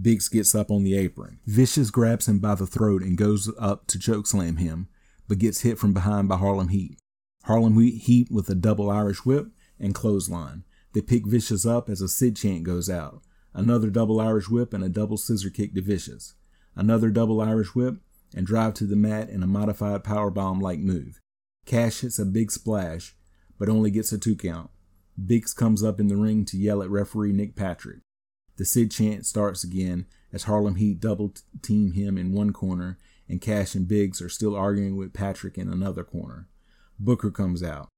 Biggs 0.00 0.28
gets 0.28 0.54
up 0.54 0.70
on 0.70 0.82
the 0.82 0.96
apron. 0.96 1.38
Vicious 1.46 1.90
grabs 1.90 2.28
him 2.28 2.38
by 2.38 2.54
the 2.54 2.66
throat 2.66 3.02
and 3.02 3.16
goes 3.16 3.50
up 3.58 3.86
to 3.88 3.98
chokeslam 3.98 4.58
him, 4.58 4.88
but 5.28 5.38
gets 5.38 5.60
hit 5.60 5.78
from 5.78 5.92
behind 5.92 6.28
by 6.28 6.36
Harlem 6.36 6.68
Heat. 6.68 6.98
Harlem 7.44 7.78
Heat 7.78 8.28
with 8.30 8.48
a 8.48 8.54
double 8.54 8.90
Irish 8.90 9.24
whip 9.24 9.48
and 9.78 9.94
clothesline. 9.94 10.64
They 10.92 11.00
pick 11.00 11.26
Vicious 11.26 11.66
up 11.66 11.88
as 11.88 12.00
a 12.00 12.08
Sid 12.08 12.36
chant 12.36 12.62
goes 12.64 12.88
out. 12.88 13.22
Another 13.52 13.90
double 13.90 14.20
Irish 14.20 14.48
whip 14.48 14.72
and 14.72 14.82
a 14.82 14.88
double 14.88 15.16
scissor 15.16 15.50
kick 15.50 15.74
to 15.74 15.82
Vicious. 15.82 16.34
Another 16.74 17.10
double 17.10 17.40
Irish 17.40 17.74
whip 17.74 17.96
and 18.34 18.46
drive 18.46 18.74
to 18.74 18.84
the 18.84 18.96
mat 18.96 19.28
in 19.28 19.42
a 19.42 19.46
modified 19.46 20.02
powerbomb 20.02 20.60
like 20.60 20.78
move. 20.78 21.20
Cash 21.66 22.00
hits 22.00 22.18
a 22.18 22.24
big 22.24 22.50
splash, 22.50 23.14
but 23.58 23.68
only 23.68 23.90
gets 23.90 24.12
a 24.12 24.18
two 24.18 24.36
count. 24.36 24.70
Biggs 25.24 25.54
comes 25.54 25.82
up 25.82 26.00
in 26.00 26.08
the 26.08 26.16
ring 26.16 26.44
to 26.46 26.58
yell 26.58 26.82
at 26.82 26.90
referee 26.90 27.32
Nick 27.32 27.54
Patrick. 27.54 28.00
The 28.56 28.64
Sid 28.64 28.90
chant 28.90 29.26
starts 29.26 29.64
again 29.64 30.06
as 30.32 30.44
Harlem 30.44 30.76
Heat 30.76 31.00
double 31.00 31.34
team 31.62 31.92
him 31.92 32.18
in 32.18 32.32
one 32.32 32.52
corner 32.52 32.98
and 33.28 33.40
Cash 33.40 33.74
and 33.74 33.88
Biggs 33.88 34.20
are 34.20 34.28
still 34.28 34.54
arguing 34.54 34.96
with 34.96 35.12
Patrick 35.12 35.56
in 35.58 35.68
another 35.68 36.04
corner. 36.04 36.48
Booker 36.98 37.30
comes 37.30 37.62
out. 37.62 37.88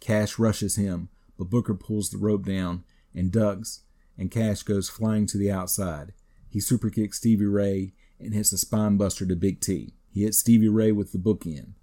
Cash 0.00 0.38
rushes 0.38 0.76
him, 0.76 1.08
but 1.38 1.50
Booker 1.50 1.74
pulls 1.74 2.10
the 2.10 2.18
rope 2.18 2.44
down 2.44 2.84
and 3.14 3.32
ducks, 3.32 3.82
and 4.16 4.30
Cash 4.30 4.62
goes 4.62 4.88
flying 4.88 5.26
to 5.26 5.38
the 5.38 5.50
outside. 5.50 6.12
He 6.48 6.60
superkicks 6.60 7.14
Stevie 7.14 7.46
Ray 7.46 7.92
and 8.20 8.32
hits 8.32 8.52
a 8.52 8.56
spinebuster 8.56 9.28
to 9.28 9.36
Big 9.36 9.60
T. 9.60 9.94
He 10.10 10.22
hits 10.22 10.38
Stevie 10.38 10.68
Ray 10.68 10.92
with 10.92 11.12
the 11.12 11.18
bookend. 11.18 11.74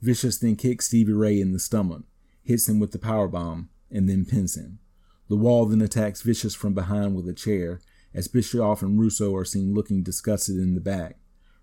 Vicious 0.00 0.38
then 0.38 0.56
kicks 0.56 0.86
Stevie 0.86 1.12
Ray 1.12 1.40
in 1.40 1.52
the 1.52 1.58
stomach, 1.58 2.02
hits 2.42 2.68
him 2.68 2.78
with 2.78 2.92
the 2.92 2.98
power 2.98 3.28
bomb, 3.28 3.70
and 3.90 4.08
then 4.08 4.24
pins 4.24 4.56
him. 4.56 4.78
The 5.28 5.36
wall 5.36 5.66
then 5.66 5.82
attacks 5.82 6.22
Vicious 6.22 6.54
from 6.54 6.74
behind 6.74 7.14
with 7.14 7.28
a 7.28 7.34
chair, 7.34 7.80
as 8.14 8.28
Bischoff 8.28 8.82
and 8.82 8.98
Russo 8.98 9.34
are 9.34 9.44
seen 9.44 9.74
looking 9.74 10.02
disgusted 10.02 10.56
in 10.56 10.74
the 10.74 10.80
back. 10.80 11.17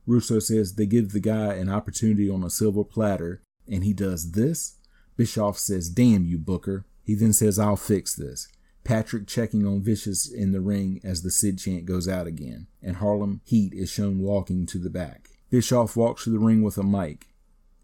Russo 0.05 0.39
says 0.39 0.75
they 0.75 0.85
give 0.85 1.12
the 1.12 1.19
guy 1.19 1.53
an 1.55 1.69
opportunity 1.69 2.29
on 2.29 2.43
a 2.43 2.50
silver 2.50 2.83
platter, 2.83 3.41
and 3.67 3.83
he 3.83 3.93
does 3.93 4.31
this? 4.31 4.77
Bischoff 5.17 5.57
says, 5.57 5.89
Damn 5.89 6.25
you, 6.25 6.38
Booker. 6.38 6.85
He 7.03 7.15
then 7.15 7.33
says, 7.33 7.59
I'll 7.59 7.75
fix 7.75 8.15
this. 8.15 8.47
Patrick 8.83 9.27
checking 9.27 9.65
on 9.65 9.81
Vicious 9.81 10.31
in 10.31 10.51
the 10.51 10.62
ring 10.62 11.01
as 11.03 11.24
the 11.24 11.31
Sid 11.31 11.57
chant 11.57 11.85
goes 11.85 12.07
out 12.07 12.27
again, 12.27 12.67
and 12.83 12.97
Harlem 12.97 13.41
Heat 13.43 13.74
is 13.74 13.89
shown 13.89 14.19
walking 14.19 14.65
to 14.67 14.77
the 14.77 14.91
back. 14.91 15.29
Bischoff 15.50 15.95
walks 15.95 16.25
to 16.25 16.29
the 16.29 16.39
ring 16.39 16.62
with 16.62 16.77
a 16.77 16.83
mic. 16.83 17.27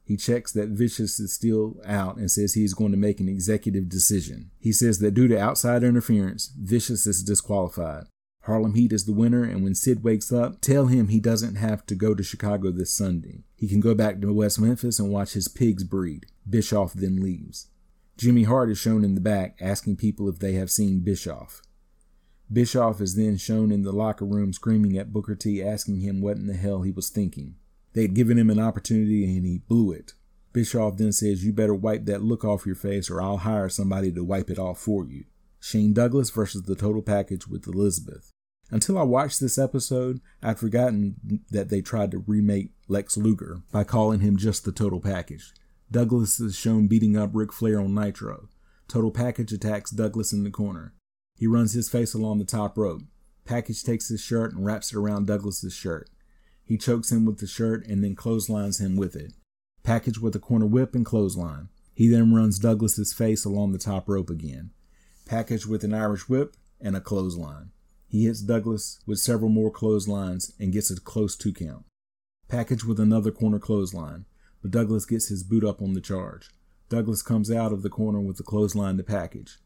He 0.04 0.18
checks 0.18 0.52
that 0.52 0.70
Vicious 0.70 1.20
is 1.20 1.34
still 1.34 1.78
out 1.86 2.18
and 2.18 2.30
says 2.30 2.54
he 2.54 2.64
is 2.64 2.74
going 2.74 2.92
to 2.92 2.98
make 2.98 3.20
an 3.20 3.30
executive 3.30 3.88
decision. 3.88 4.52
He 4.60 4.74
says 4.74 5.00
that 5.00 5.14
due 5.14 5.28
to 5.28 5.40
outside 5.40 5.84
interference, 5.84 6.52
Vicious 6.60 7.08
is 7.08 7.24
disqualified. 7.24 8.06
Harlem 8.46 8.74
Heat 8.74 8.92
is 8.92 9.06
the 9.06 9.14
winner, 9.14 9.44
and 9.44 9.64
when 9.64 9.76
Sid 9.76 10.04
wakes 10.04 10.32
up, 10.32 10.62
tell 10.62 10.88
him 10.88 11.08
he 11.08 11.20
doesn't 11.20 11.56
have 11.56 11.86
to 11.86 11.96
go 11.96 12.16
to 12.16 12.24
Chicago 12.24 12.72
this 12.72 12.92
Sunday. 12.92 13.44
He 13.56 13.68
can 13.68 13.80
go 13.80 13.94
back 13.94 14.20
to 14.20 14.34
West 14.34 14.60
Memphis 14.60 15.00
and 15.00 15.12
watch 15.12 15.34
his 15.34 15.48
pigs 15.48 15.84
breed. 15.84 16.26
Bischoff 16.50 16.94
then 16.94 17.22
leaves. 17.22 17.68
Jimmy 18.18 18.44
Hart 18.44 18.72
is 18.72 18.80
shown 18.80 19.04
in 19.04 19.16
the 19.16 19.22
back 19.22 19.58
asking 19.62 19.98
people 19.98 20.28
if 20.28 20.40
they 20.40 20.54
have 20.54 20.72
seen 20.72 21.00
Bischoff. 21.00 21.62
Bischoff 22.52 23.00
is 23.00 23.16
then 23.16 23.38
shown 23.38 23.72
in 23.72 23.84
the 23.84 23.92
locker 23.92 24.26
room 24.26 24.54
screaming 24.54 24.98
at 24.98 25.14
Booker 25.14 25.36
T, 25.36 25.64
asking 25.64 26.02
him 26.02 26.20
what 26.20 26.38
in 26.38 26.48
the 26.48 26.54
hell 26.54 26.82
he 26.82 26.92
was 26.92 27.10
thinking. 27.10 27.56
They 27.94 28.02
had 28.02 28.14
given 28.14 28.38
him 28.38 28.50
an 28.50 28.60
opportunity 28.60 29.24
and 29.24 29.46
he 29.46 29.60
blew 29.60 29.92
it. 29.92 30.14
Bischoff 30.52 30.98
then 30.98 31.14
says, 31.14 31.46
You 31.46 31.54
better 31.54 31.74
wipe 31.74 32.06
that 32.06 32.22
look 32.22 32.44
off 32.44 32.66
your 32.66 32.76
face 32.76 33.10
or 33.10 33.22
I'll 33.22 33.38
hire 33.38 33.70
somebody 33.70 34.12
to 34.12 34.24
wipe 34.24 34.50
it 34.50 34.60
off 34.60 34.80
for 34.80 35.06
you. 35.06 35.26
Shane 35.62 35.94
Douglas 35.94 36.32
versus 36.32 36.64
the 36.64 36.76
Total 36.76 37.02
Package 37.02 37.48
with 37.48 37.68
Elizabeth. 37.68 38.32
Until 38.72 38.98
I 38.98 39.04
watched 39.04 39.40
this 39.40 39.58
episode, 39.58 40.20
I'd 40.42 40.60
forgotten 40.60 41.44
that 41.52 41.70
they 41.70 41.82
tried 41.82 42.12
to 42.12 42.24
remake 42.26 42.72
Lex 42.88 43.16
Luger 43.16 43.62
by 43.72 43.84
calling 43.84 44.22
him 44.22 44.38
just 44.38 44.66
the 44.66 44.72
Total 44.72 45.00
Package. 45.00 45.54
Douglas 45.92 46.40
is 46.40 46.56
shown 46.56 46.88
beating 46.88 47.16
up 47.16 47.30
Ric 47.34 47.54
Flair 47.54 47.80
on 47.80 47.94
Nitro. 47.94 48.48
Total 48.88 49.12
Package 49.12 49.54
attacks 49.54 49.92
Douglas 49.92 50.34
in 50.34 50.44
the 50.44 50.50
corner. 50.50 50.94
He 51.38 51.48
runs 51.48 51.74
his 51.74 51.90
face 51.90 52.14
along 52.14 52.40
the 52.40 52.46
top 52.46 52.78
rope. 52.78 53.04
Package 53.46 53.84
takes 53.84 54.10
his 54.10 54.22
shirt 54.22 54.54
and 54.54 54.66
wraps 54.66 54.94
it 54.94 54.98
around 54.98 55.28
Douglas's 55.28 55.74
shirt. 55.74 56.10
He 56.64 56.78
chokes 56.78 57.12
him 57.12 57.26
with 57.26 57.40
the 57.40 57.48
shirt 57.48 57.86
and 57.86 58.04
then 58.04 58.16
clotheslines 58.16 58.80
him 58.80 58.96
with 58.96 59.16
it. 59.16 59.34
Package 59.84 60.20
with 60.20 60.36
a 60.36 60.40
corner 60.40 60.66
whip 60.66 60.96
and 60.96 61.06
clothesline. 61.06 61.70
He 61.94 62.08
then 62.08 62.34
runs 62.34 62.58
Douglas's 62.58 63.14
face 63.14 63.44
along 63.44 63.74
the 63.74 63.78
top 63.78 64.08
rope 64.08 64.30
again. 64.30 64.72
Package 65.32 65.66
with 65.66 65.86
an 65.86 65.94
Irish 65.94 66.28
whip 66.28 66.58
and 66.82 66.94
a 66.94 67.00
clothesline. 67.00 67.70
He 68.06 68.26
hits 68.26 68.42
Douglas 68.42 69.00
with 69.08 69.18
several 69.18 69.50
more 69.50 69.72
clotheslines 69.72 70.52
and 70.60 70.74
gets 70.74 70.92
a 70.92 71.00
close 71.00 71.38
two 71.38 71.54
count. 71.54 71.86
Package 72.50 72.84
with 72.84 73.00
another 73.00 73.32
corner 73.32 73.58
clothesline, 73.58 74.26
but 74.62 74.72
Douglas 74.72 75.06
gets 75.06 75.30
his 75.30 75.44
boot 75.44 75.64
up 75.64 75.82
on 75.82 75.94
the 75.94 76.02
charge. 76.02 76.50
Douglas 76.90 77.22
comes 77.22 77.50
out 77.50 77.72
of 77.72 77.82
the 77.82 77.90
corner 77.90 78.20
with 78.20 78.36
the 78.36 78.44
clothesline 78.44 78.98
to 78.98 79.04
package. 79.04 79.58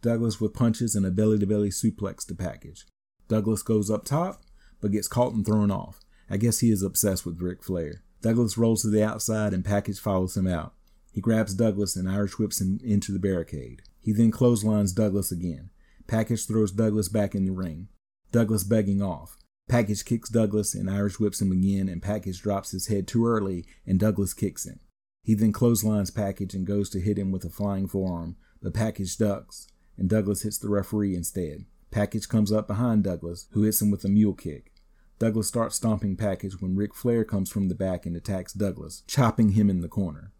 Douglas 0.00 0.40
with 0.40 0.54
punches 0.54 0.94
and 0.94 1.04
a 1.04 1.10
belly 1.10 1.38
to 1.38 1.46
belly 1.46 1.68
suplex 1.68 2.26
to 2.26 2.34
package. 2.34 2.86
Douglas 3.28 3.62
goes 3.62 3.90
up 3.90 4.06
top, 4.06 4.40
but 4.80 4.90
gets 4.90 5.06
caught 5.06 5.34
and 5.34 5.44
thrown 5.44 5.70
off. 5.70 6.00
I 6.30 6.38
guess 6.38 6.60
he 6.60 6.70
is 6.70 6.82
obsessed 6.82 7.26
with 7.26 7.42
Ric 7.42 7.62
Flair. 7.62 8.04
Douglas 8.22 8.56
rolls 8.56 8.80
to 8.82 8.88
the 8.88 9.04
outside 9.04 9.52
and 9.52 9.66
Package 9.66 10.00
follows 10.00 10.34
him 10.34 10.46
out. 10.46 10.72
He 11.12 11.20
grabs 11.20 11.52
Douglas 11.52 11.94
and 11.94 12.08
Irish 12.08 12.38
whips 12.38 12.58
him 12.62 12.80
into 12.82 13.12
the 13.12 13.18
barricade. 13.18 13.82
He 14.00 14.12
then 14.12 14.30
clotheslines 14.30 14.92
Douglas 14.92 15.30
again. 15.30 15.70
Package 16.06 16.46
throws 16.46 16.72
Douglas 16.72 17.08
back 17.08 17.34
in 17.34 17.44
the 17.44 17.52
ring. 17.52 17.88
Douglas 18.32 18.64
begging 18.64 19.02
off. 19.02 19.36
Package 19.68 20.04
kicks 20.04 20.28
Douglas 20.28 20.74
and 20.74 20.90
Irish 20.90 21.20
whips 21.20 21.40
him 21.40 21.52
again, 21.52 21.88
and 21.88 22.02
Package 22.02 22.42
drops 22.42 22.72
his 22.72 22.88
head 22.88 23.06
too 23.06 23.26
early, 23.26 23.64
and 23.86 24.00
Douglas 24.00 24.34
kicks 24.34 24.66
him. 24.66 24.80
He 25.22 25.34
then 25.34 25.52
clotheslines 25.52 26.10
Package 26.10 26.54
and 26.54 26.66
goes 26.66 26.90
to 26.90 27.00
hit 27.00 27.18
him 27.18 27.30
with 27.30 27.44
a 27.44 27.50
flying 27.50 27.86
forearm, 27.86 28.36
but 28.62 28.74
Package 28.74 29.16
ducks, 29.16 29.68
and 29.96 30.08
Douglas 30.08 30.42
hits 30.42 30.58
the 30.58 30.68
referee 30.68 31.14
instead. 31.14 31.66
Package 31.90 32.28
comes 32.28 32.50
up 32.50 32.66
behind 32.66 33.04
Douglas, 33.04 33.46
who 33.52 33.62
hits 33.62 33.80
him 33.82 33.90
with 33.90 34.04
a 34.04 34.08
mule 34.08 34.34
kick. 34.34 34.72
Douglas 35.18 35.48
starts 35.48 35.76
stomping 35.76 36.16
Package 36.16 36.60
when 36.60 36.76
Ric 36.76 36.94
Flair 36.94 37.24
comes 37.24 37.50
from 37.50 37.68
the 37.68 37.74
back 37.74 38.06
and 38.06 38.16
attacks 38.16 38.52
Douglas, 38.52 39.02
chopping 39.06 39.50
him 39.50 39.68
in 39.68 39.82
the 39.82 39.88
corner. 39.88 40.32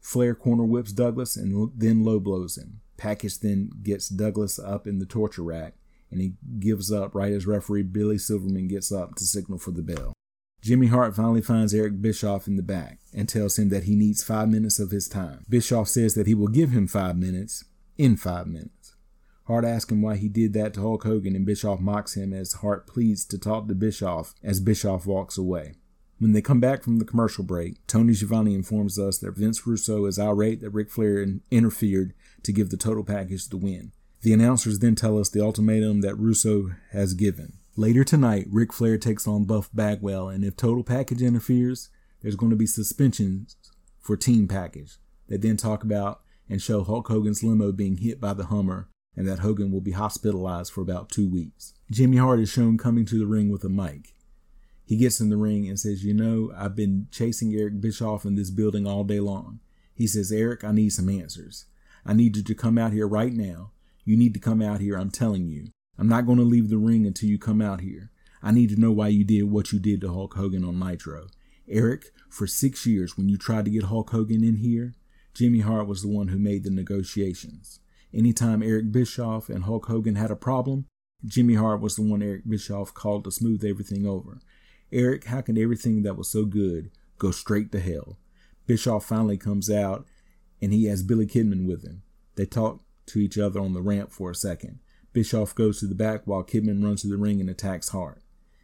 Flair 0.00 0.34
corner 0.34 0.64
whips 0.64 0.92
Douglas 0.92 1.36
and 1.36 1.70
then 1.76 2.04
low 2.04 2.20
blows 2.20 2.56
him. 2.56 2.80
Package 2.96 3.38
then 3.38 3.70
gets 3.82 4.08
Douglas 4.08 4.58
up 4.58 4.86
in 4.86 4.98
the 4.98 5.06
torture 5.06 5.42
rack, 5.42 5.74
and 6.10 6.20
he 6.20 6.34
gives 6.58 6.92
up 6.92 7.14
right 7.14 7.32
as 7.32 7.46
referee 7.46 7.82
Billy 7.82 8.18
Silverman 8.18 8.68
gets 8.68 8.90
up 8.90 9.14
to 9.16 9.24
signal 9.24 9.58
for 9.58 9.70
the 9.70 9.82
bell. 9.82 10.12
Jimmy 10.60 10.88
Hart 10.88 11.14
finally 11.14 11.40
finds 11.40 11.72
Eric 11.72 12.02
Bischoff 12.02 12.48
in 12.48 12.56
the 12.56 12.62
back 12.62 12.98
and 13.14 13.28
tells 13.28 13.58
him 13.58 13.68
that 13.68 13.84
he 13.84 13.94
needs 13.94 14.24
five 14.24 14.48
minutes 14.48 14.80
of 14.80 14.90
his 14.90 15.08
time. 15.08 15.44
Bischoff 15.48 15.88
says 15.88 16.14
that 16.14 16.26
he 16.26 16.34
will 16.34 16.48
give 16.48 16.70
him 16.70 16.88
five 16.88 17.16
minutes 17.16 17.64
in 17.96 18.16
five 18.16 18.46
minutes. 18.48 18.96
Hart 19.46 19.64
asks 19.64 19.90
him 19.90 20.02
why 20.02 20.16
he 20.16 20.28
did 20.28 20.52
that 20.52 20.74
to 20.74 20.80
Hulk 20.80 21.04
Hogan, 21.04 21.34
and 21.34 21.46
Bischoff 21.46 21.80
mocks 21.80 22.16
him 22.16 22.34
as 22.34 22.54
Hart 22.54 22.86
pleads 22.86 23.24
to 23.26 23.38
talk 23.38 23.68
to 23.68 23.74
Bischoff 23.74 24.34
as 24.42 24.60
Bischoff 24.60 25.06
walks 25.06 25.38
away. 25.38 25.76
When 26.18 26.32
they 26.32 26.42
come 26.42 26.60
back 26.60 26.82
from 26.82 26.98
the 26.98 27.04
commercial 27.04 27.44
break, 27.44 27.86
Tony 27.86 28.12
Schiavone 28.12 28.54
informs 28.54 28.98
us 28.98 29.18
that 29.18 29.36
Vince 29.36 29.66
Russo 29.66 30.04
is 30.06 30.18
irate 30.18 30.60
that 30.60 30.70
Ric 30.70 30.90
Flair 30.90 31.24
interfered 31.50 32.12
to 32.42 32.52
give 32.52 32.70
the 32.70 32.76
total 32.76 33.04
package 33.04 33.48
the 33.48 33.56
win. 33.56 33.92
The 34.22 34.32
announcers 34.32 34.80
then 34.80 34.96
tell 34.96 35.18
us 35.18 35.28
the 35.28 35.40
ultimatum 35.40 36.00
that 36.00 36.16
Russo 36.16 36.72
has 36.90 37.14
given. 37.14 37.58
Later 37.76 38.02
tonight, 38.02 38.46
Ric 38.50 38.72
Flair 38.72 38.98
takes 38.98 39.28
on 39.28 39.44
Buff 39.44 39.70
Bagwell, 39.72 40.28
and 40.28 40.44
if 40.44 40.56
Total 40.56 40.82
Package 40.82 41.22
interferes, 41.22 41.90
there's 42.20 42.34
going 42.34 42.50
to 42.50 42.56
be 42.56 42.66
suspensions 42.66 43.56
for 44.00 44.16
Team 44.16 44.48
Package. 44.48 44.96
They 45.28 45.36
then 45.36 45.56
talk 45.56 45.84
about 45.84 46.22
and 46.48 46.60
show 46.60 46.82
Hulk 46.82 47.06
Hogan's 47.06 47.44
limo 47.44 47.70
being 47.70 47.98
hit 47.98 48.20
by 48.20 48.32
the 48.34 48.46
Hummer 48.46 48.88
and 49.18 49.26
that 49.26 49.40
Hogan 49.40 49.72
will 49.72 49.80
be 49.80 49.92
hospitalized 49.92 50.72
for 50.72 50.80
about 50.80 51.10
two 51.10 51.28
weeks. 51.28 51.74
Jimmy 51.90 52.18
Hart 52.18 52.38
is 52.38 52.48
shown 52.48 52.78
coming 52.78 53.04
to 53.06 53.18
the 53.18 53.26
ring 53.26 53.50
with 53.50 53.64
a 53.64 53.68
mic. 53.68 54.14
He 54.88 54.96
gets 54.96 55.20
in 55.20 55.28
the 55.28 55.36
ring 55.36 55.68
and 55.68 55.78
says, 55.78 56.02
You 56.02 56.14
know, 56.14 56.50
I've 56.56 56.74
been 56.74 57.08
chasing 57.10 57.54
Eric 57.54 57.78
Bischoff 57.78 58.24
in 58.24 58.36
this 58.36 58.48
building 58.48 58.86
all 58.86 59.04
day 59.04 59.20
long. 59.20 59.60
He 59.92 60.06
says, 60.06 60.32
Eric, 60.32 60.64
I 60.64 60.72
need 60.72 60.94
some 60.94 61.10
answers. 61.10 61.66
I 62.06 62.14
need 62.14 62.38
you 62.38 62.42
to 62.42 62.54
come 62.54 62.78
out 62.78 62.94
here 62.94 63.06
right 63.06 63.34
now. 63.34 63.72
You 64.06 64.16
need 64.16 64.32
to 64.32 64.40
come 64.40 64.62
out 64.62 64.80
here, 64.80 64.96
I'm 64.96 65.10
telling 65.10 65.46
you. 65.46 65.66
I'm 65.98 66.08
not 66.08 66.24
going 66.24 66.38
to 66.38 66.44
leave 66.44 66.70
the 66.70 66.78
ring 66.78 67.06
until 67.06 67.28
you 67.28 67.38
come 67.38 67.60
out 67.60 67.82
here. 67.82 68.12
I 68.42 68.50
need 68.50 68.70
to 68.70 68.80
know 68.80 68.90
why 68.90 69.08
you 69.08 69.24
did 69.24 69.42
what 69.42 69.72
you 69.72 69.78
did 69.78 70.00
to 70.00 70.08
Hulk 70.08 70.32
Hogan 70.36 70.64
on 70.64 70.78
Nitro. 70.78 71.26
Eric, 71.68 72.06
for 72.30 72.46
six 72.46 72.86
years, 72.86 73.18
when 73.18 73.28
you 73.28 73.36
tried 73.36 73.66
to 73.66 73.70
get 73.70 73.84
Hulk 73.84 74.08
Hogan 74.08 74.42
in 74.42 74.56
here, 74.56 74.94
Jimmy 75.34 75.60
Hart 75.60 75.86
was 75.86 76.00
the 76.00 76.08
one 76.08 76.28
who 76.28 76.38
made 76.38 76.64
the 76.64 76.70
negotiations. 76.70 77.80
Anytime 78.14 78.62
Eric 78.62 78.90
Bischoff 78.90 79.50
and 79.50 79.64
Hulk 79.64 79.84
Hogan 79.84 80.14
had 80.14 80.30
a 80.30 80.36
problem, 80.36 80.86
Jimmy 81.26 81.56
Hart 81.56 81.82
was 81.82 81.96
the 81.96 82.02
one 82.02 82.22
Eric 82.22 82.48
Bischoff 82.48 82.94
called 82.94 83.24
to 83.24 83.30
smooth 83.30 83.62
everything 83.66 84.06
over. 84.06 84.40
Eric, 84.90 85.24
how 85.24 85.40
can 85.40 85.58
everything 85.58 86.02
that 86.02 86.16
was 86.16 86.28
so 86.28 86.44
good 86.44 86.90
go 87.18 87.30
straight 87.30 87.70
to 87.72 87.80
hell? 87.80 88.18
Bischoff 88.66 89.04
finally 89.04 89.36
comes 89.36 89.70
out 89.70 90.06
and 90.62 90.72
he 90.72 90.86
has 90.86 91.02
Billy 91.02 91.26
Kidman 91.26 91.66
with 91.66 91.84
him. 91.84 92.02
They 92.36 92.46
talk 92.46 92.80
to 93.06 93.18
each 93.18 93.38
other 93.38 93.60
on 93.60 93.74
the 93.74 93.82
ramp 93.82 94.12
for 94.12 94.30
a 94.30 94.34
second. 94.34 94.80
Bischoff 95.12 95.54
goes 95.54 95.80
to 95.80 95.86
the 95.86 95.94
back 95.94 96.22
while 96.26 96.44
Kidman 96.44 96.82
runs 96.82 97.02
to 97.02 97.08
the 97.08 97.16
ring 97.16 97.40
and 97.40 97.50
attacks 97.50 97.90
Hart. 97.90 98.22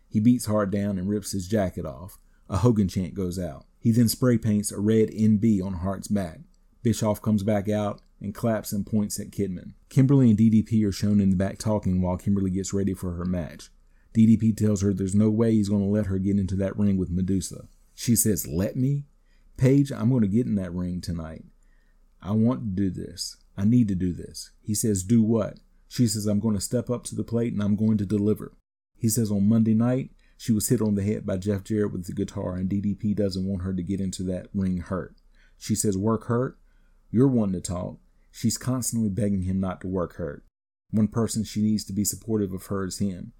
He 0.09 0.21
beats 0.21 0.47
Hart 0.47 0.71
down 0.71 0.99
and 0.99 1.09
rips 1.09 1.33
his 1.33 1.49
jacket 1.49 1.85
off. 1.85 2.19
A 2.49 2.59
Hogan 2.59 2.89
chant 2.89 3.15
goes 3.15 3.39
out. 3.39 3.65
He 3.79 3.91
then 3.91 4.09
spray 4.09 4.39
paints 4.39 4.71
a 4.71 4.79
red 4.79 5.09
NB 5.11 5.65
on 5.65 5.75
Hart's 5.75 6.09
back. 6.09 6.41
Bischoff 6.83 7.21
comes 7.21 7.43
back 7.43 7.69
out 7.69 8.01
and 8.21 8.35
claps 8.35 8.73
and 8.73 8.87
points 8.87 9.19
at 9.19 9.31
Kidman. 9.31 9.73
Kimberly 9.89 10.31
and 10.31 10.39
DDP 10.39 10.87
are 10.87 10.93
shown 10.93 11.21
in 11.21 11.31
the 11.31 11.37
back 11.37 11.59
talking 11.59 12.01
while 12.01 12.17
Kimberly 12.17 12.51
gets 12.51 12.73
ready 12.73 12.95
for 12.95 13.13
her 13.15 13.25
match. 13.25 13.71
DDP 14.15 14.57
tells 14.57 14.81
her 14.83 14.95
there's 14.95 15.15
no 15.15 15.29
way 15.29 15.53
he's 15.53 15.69
going 15.69 15.83
to 15.83 15.89
let 15.89 16.07
her 16.07 16.19
get 16.19 16.39
into 16.39 16.55
that 16.57 16.77
ring 16.79 16.97
with 16.97 17.11
Medusa. 17.11 17.67
She 17.95 18.15
says, 18.15 18.47
Let 18.47 18.77
me? 18.77 19.05
Page, 19.57 19.93
I'm 19.93 20.11
going 20.11 20.23
to 20.23 20.29
get 20.29 20.47
in 20.47 20.55
that 20.57 20.73
ring 20.73 21.01
tonight. 21.01 21.45
I 22.23 22.33
want 22.33 22.61
to 22.61 22.67
do 22.67 22.91
this. 22.91 23.37
I 23.57 23.65
need 23.65 23.89
to 23.89 23.95
do 23.95 24.13
this. 24.13 24.51
He 24.61 24.75
says, 24.75 25.03
Do 25.03 25.23
what? 25.23 25.59
She 25.89 26.07
says, 26.07 26.27
I'm 26.27 26.41
going 26.41 26.55
to 26.55 26.61
step 26.61 26.91
up 26.91 27.05
to 27.05 27.15
the 27.15 27.25
plate 27.25 27.53
and 27.53 27.63
I'm 27.63 27.77
going 27.77 27.99
to 27.99 28.07
deliver. 28.07 28.57
He 28.97 29.09
says, 29.09 29.31
On 29.31 29.49
Monday 29.49 29.75
night, 29.75 30.11
she 30.37 30.53
was 30.53 30.69
hit 30.69 30.81
on 30.81 30.95
the 30.95 31.05
head 31.05 31.27
by 31.27 31.37
Jeff 31.37 31.65
Jarrett 31.65 31.93
with 31.93 32.07
the 32.07 32.13
guitar, 32.13 32.55
and 32.55 32.69
DDP 32.69 33.15
doesn't 33.15 33.47
want 33.47 33.63
her 33.63 33.73
to 33.73 33.83
get 33.83 34.01
into 34.01 34.23
that 34.25 34.49
ring 34.53 34.79
hurt. 34.79 35.15
She 35.59 35.75
says, 35.75 35.97
Work 35.97 36.25
hurt? 36.25 36.59
You're 37.11 37.29
one 37.29 37.53
to 37.53 37.61
talk. 37.61 37.99
She's 38.31 38.59
constantly 38.59 39.09
begging 39.09 39.43
him 39.43 39.61
not 39.61 39.81
to 39.83 39.87
work 39.87 40.17
hurt. 40.17 40.45
One 40.91 41.09
person 41.09 41.45
she 41.45 41.63
needs 41.63 41.85
to 41.85 41.93
be 41.93 42.05
supportive 42.05 42.53
of 42.53 42.67
her 42.67 42.85
is 42.85 42.99
him. 42.99 43.33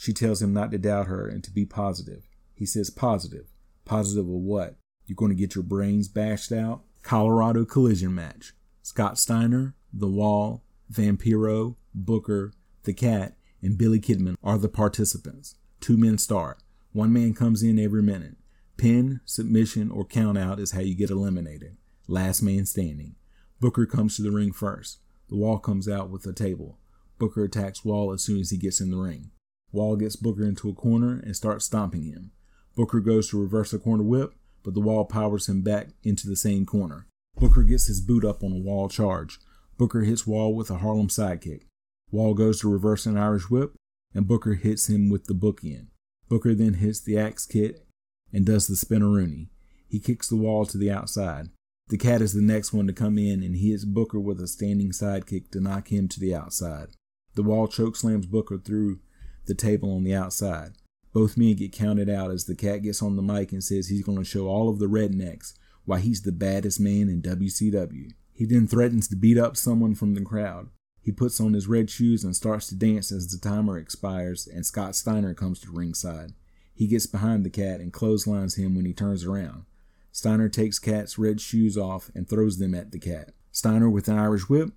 She 0.00 0.12
tells 0.12 0.40
him 0.40 0.52
not 0.52 0.70
to 0.70 0.78
doubt 0.78 1.08
her 1.08 1.26
and 1.26 1.42
to 1.42 1.50
be 1.50 1.66
positive. 1.66 2.28
He 2.54 2.64
says, 2.64 2.88
Positive. 2.88 3.46
Positive 3.84 4.24
of 4.24 4.32
what? 4.32 4.76
You're 5.06 5.16
going 5.16 5.30
to 5.30 5.34
get 5.34 5.56
your 5.56 5.64
brains 5.64 6.06
bashed 6.06 6.52
out? 6.52 6.82
Colorado 7.02 7.64
collision 7.64 8.14
match. 8.14 8.52
Scott 8.80 9.18
Steiner, 9.18 9.74
The 9.92 10.06
Wall, 10.06 10.62
Vampiro, 10.92 11.74
Booker, 11.92 12.52
The 12.84 12.92
Cat, 12.92 13.34
and 13.60 13.76
Billy 13.76 13.98
Kidman 13.98 14.36
are 14.40 14.56
the 14.56 14.68
participants. 14.68 15.56
Two 15.80 15.96
men 15.96 16.16
start. 16.16 16.62
One 16.92 17.12
man 17.12 17.34
comes 17.34 17.64
in 17.64 17.80
every 17.80 18.02
minute. 18.02 18.36
Pin, 18.76 19.20
submission, 19.24 19.90
or 19.90 20.04
count 20.04 20.38
out 20.38 20.60
is 20.60 20.70
how 20.70 20.80
you 20.80 20.94
get 20.94 21.10
eliminated. 21.10 21.76
Last 22.06 22.40
man 22.40 22.66
standing. 22.66 23.16
Booker 23.58 23.84
comes 23.84 24.14
to 24.14 24.22
the 24.22 24.30
ring 24.30 24.52
first. 24.52 25.00
The 25.28 25.36
Wall 25.36 25.58
comes 25.58 25.88
out 25.88 26.08
with 26.08 26.24
a 26.24 26.32
table. 26.32 26.78
Booker 27.18 27.42
attacks 27.42 27.84
Wall 27.84 28.12
as 28.12 28.22
soon 28.22 28.38
as 28.38 28.50
he 28.50 28.58
gets 28.58 28.80
in 28.80 28.92
the 28.92 28.96
ring. 28.96 29.32
Wall 29.72 29.96
gets 29.96 30.16
Booker 30.16 30.44
into 30.44 30.68
a 30.68 30.74
corner 30.74 31.20
and 31.20 31.36
starts 31.36 31.66
stomping 31.66 32.04
him. 32.04 32.32
Booker 32.74 33.00
goes 33.00 33.28
to 33.30 33.40
reverse 33.40 33.72
a 33.72 33.78
corner 33.78 34.04
whip, 34.04 34.34
but 34.62 34.74
the 34.74 34.80
Wall 34.80 35.04
powers 35.04 35.48
him 35.48 35.62
back 35.62 35.88
into 36.02 36.28
the 36.28 36.36
same 36.36 36.64
corner. 36.64 37.06
Booker 37.38 37.62
gets 37.62 37.86
his 37.86 38.00
boot 38.00 38.24
up 38.24 38.42
on 38.42 38.52
a 38.52 38.58
Wall 38.58 38.88
charge. 38.88 39.38
Booker 39.76 40.00
hits 40.00 40.26
Wall 40.26 40.54
with 40.54 40.70
a 40.70 40.78
Harlem 40.78 41.08
sidekick. 41.08 41.62
Wall 42.10 42.34
goes 42.34 42.60
to 42.60 42.72
reverse 42.72 43.06
an 43.06 43.16
Irish 43.16 43.50
whip, 43.50 43.74
and 44.14 44.26
Booker 44.26 44.54
hits 44.54 44.88
him 44.88 45.10
with 45.10 45.26
the 45.26 45.34
book 45.34 45.60
end. 45.64 45.88
Booker 46.28 46.54
then 46.54 46.74
hits 46.74 47.00
the 47.00 47.18
axe 47.18 47.46
kick 47.46 47.86
and 48.32 48.44
does 48.44 48.66
the 48.66 48.74
spinneroonie. 48.74 49.48
He 49.88 50.00
kicks 50.00 50.28
the 50.28 50.36
wall 50.36 50.66
to 50.66 50.78
the 50.78 50.90
outside. 50.90 51.48
The 51.88 51.96
cat 51.96 52.20
is 52.20 52.34
the 52.34 52.42
next 52.42 52.72
one 52.72 52.86
to 52.86 52.92
come 52.92 53.18
in 53.18 53.42
and 53.42 53.56
he 53.56 53.70
hits 53.70 53.84
Booker 53.84 54.20
with 54.20 54.40
a 54.40 54.46
standing 54.46 54.90
sidekick 54.90 55.50
to 55.52 55.60
knock 55.60 55.90
him 55.90 56.08
to 56.08 56.20
the 56.20 56.34
outside. 56.34 56.88
The 57.34 57.42
wall 57.42 57.68
choke 57.68 57.96
slams 57.96 58.26
Booker 58.26 58.58
through 58.58 59.00
the 59.48 59.54
table 59.54 59.92
on 59.94 60.04
the 60.04 60.14
outside. 60.14 60.74
Both 61.12 61.36
men 61.36 61.56
get 61.56 61.72
counted 61.72 62.08
out 62.08 62.30
as 62.30 62.44
the 62.44 62.54
cat 62.54 62.82
gets 62.82 63.02
on 63.02 63.16
the 63.16 63.22
mic 63.22 63.50
and 63.50 63.64
says 63.64 63.88
he's 63.88 64.04
going 64.04 64.18
to 64.18 64.24
show 64.24 64.46
all 64.46 64.68
of 64.68 64.78
the 64.78 64.86
rednecks 64.86 65.54
why 65.84 65.98
he's 65.98 66.22
the 66.22 66.32
baddest 66.32 66.78
man 66.78 67.08
in 67.08 67.22
WCW. 67.22 68.12
He 68.32 68.44
then 68.44 68.68
threatens 68.68 69.08
to 69.08 69.16
beat 69.16 69.38
up 69.38 69.56
someone 69.56 69.94
from 69.94 70.14
the 70.14 70.20
crowd. 70.20 70.68
He 71.00 71.10
puts 71.10 71.40
on 71.40 71.54
his 71.54 71.66
red 71.66 71.90
shoes 71.90 72.22
and 72.22 72.36
starts 72.36 72.66
to 72.68 72.74
dance 72.74 73.10
as 73.10 73.28
the 73.28 73.38
timer 73.38 73.78
expires 73.78 74.46
and 74.46 74.66
Scott 74.66 74.94
Steiner 74.94 75.32
comes 75.32 75.58
to 75.60 75.72
ringside. 75.72 76.34
He 76.74 76.86
gets 76.86 77.06
behind 77.06 77.44
the 77.44 77.50
cat 77.50 77.80
and 77.80 77.92
clotheslines 77.92 78.56
him 78.56 78.76
when 78.76 78.84
he 78.84 78.92
turns 78.92 79.24
around. 79.24 79.64
Steiner 80.12 80.48
takes 80.48 80.78
Cat's 80.78 81.18
red 81.18 81.40
shoes 81.40 81.78
off 81.78 82.10
and 82.14 82.28
throws 82.28 82.58
them 82.58 82.74
at 82.74 82.92
the 82.92 82.98
cat. 82.98 83.32
Steiner 83.50 83.88
with 83.88 84.08
an 84.08 84.18
Irish 84.18 84.48
whip 84.48 84.70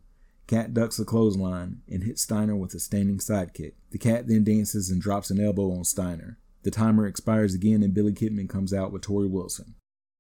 Cat 0.52 0.74
ducks 0.74 1.00
a 1.00 1.06
clothesline 1.06 1.78
and 1.90 2.04
hits 2.04 2.24
Steiner 2.24 2.58
with 2.58 2.74
a 2.74 2.80
standing 2.82 3.20
sidekick. 3.20 3.72
The 3.92 3.98
cat 3.98 4.28
then 4.28 4.44
dances 4.44 4.90
and 4.90 5.02
drops 5.02 5.32
an 5.32 5.40
elbow 5.40 5.72
on 5.72 5.86
Steiner. 5.86 6.40
The 6.64 6.72
timer 6.72 7.08
expires 7.08 7.54
again 7.56 7.82
and 7.82 7.94
Billy 7.94 8.12
Kidman 8.12 8.50
comes 8.50 8.74
out 8.74 8.92
with 8.92 9.04
Torrie 9.04 9.32
Wilson. 9.32 9.76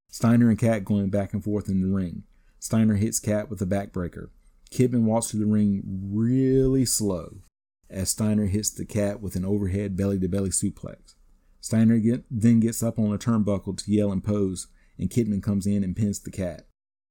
Steiner 0.07 0.47
and 0.49 0.57
Cat 0.57 0.85
going 0.85 1.09
back 1.09 1.33
and 1.33 1.43
forth 1.43 1.67
in 1.67 1.81
the 1.81 1.93
ring. 1.93 2.23
Steiner 2.59 2.95
hits 2.95 3.19
Cat 3.19 3.49
with 3.49 3.61
a 3.61 3.65
backbreaker. 3.65 4.29
Kidman 4.71 5.03
walks 5.03 5.31
to 5.31 5.37
the 5.37 5.45
ring 5.45 5.81
really 5.85 6.85
slow 6.85 7.41
as 7.89 8.11
Steiner 8.11 8.45
hits 8.45 8.69
the 8.69 8.85
cat 8.85 9.19
with 9.19 9.35
an 9.35 9.43
overhead 9.43 9.97
belly 9.97 10.17
to 10.17 10.29
belly 10.29 10.51
suplex. 10.51 11.15
Steiner 11.59 11.97
get, 11.97 12.23
then 12.31 12.61
gets 12.61 12.81
up 12.81 12.97
on 12.97 13.13
a 13.13 13.17
turnbuckle 13.17 13.77
to 13.83 13.91
yell 13.91 14.13
and 14.13 14.23
pose, 14.23 14.67
and 14.97 15.09
Kidman 15.09 15.43
comes 15.43 15.67
in 15.67 15.83
and 15.83 15.93
pins 15.93 16.21
the 16.21 16.31
cat. 16.31 16.67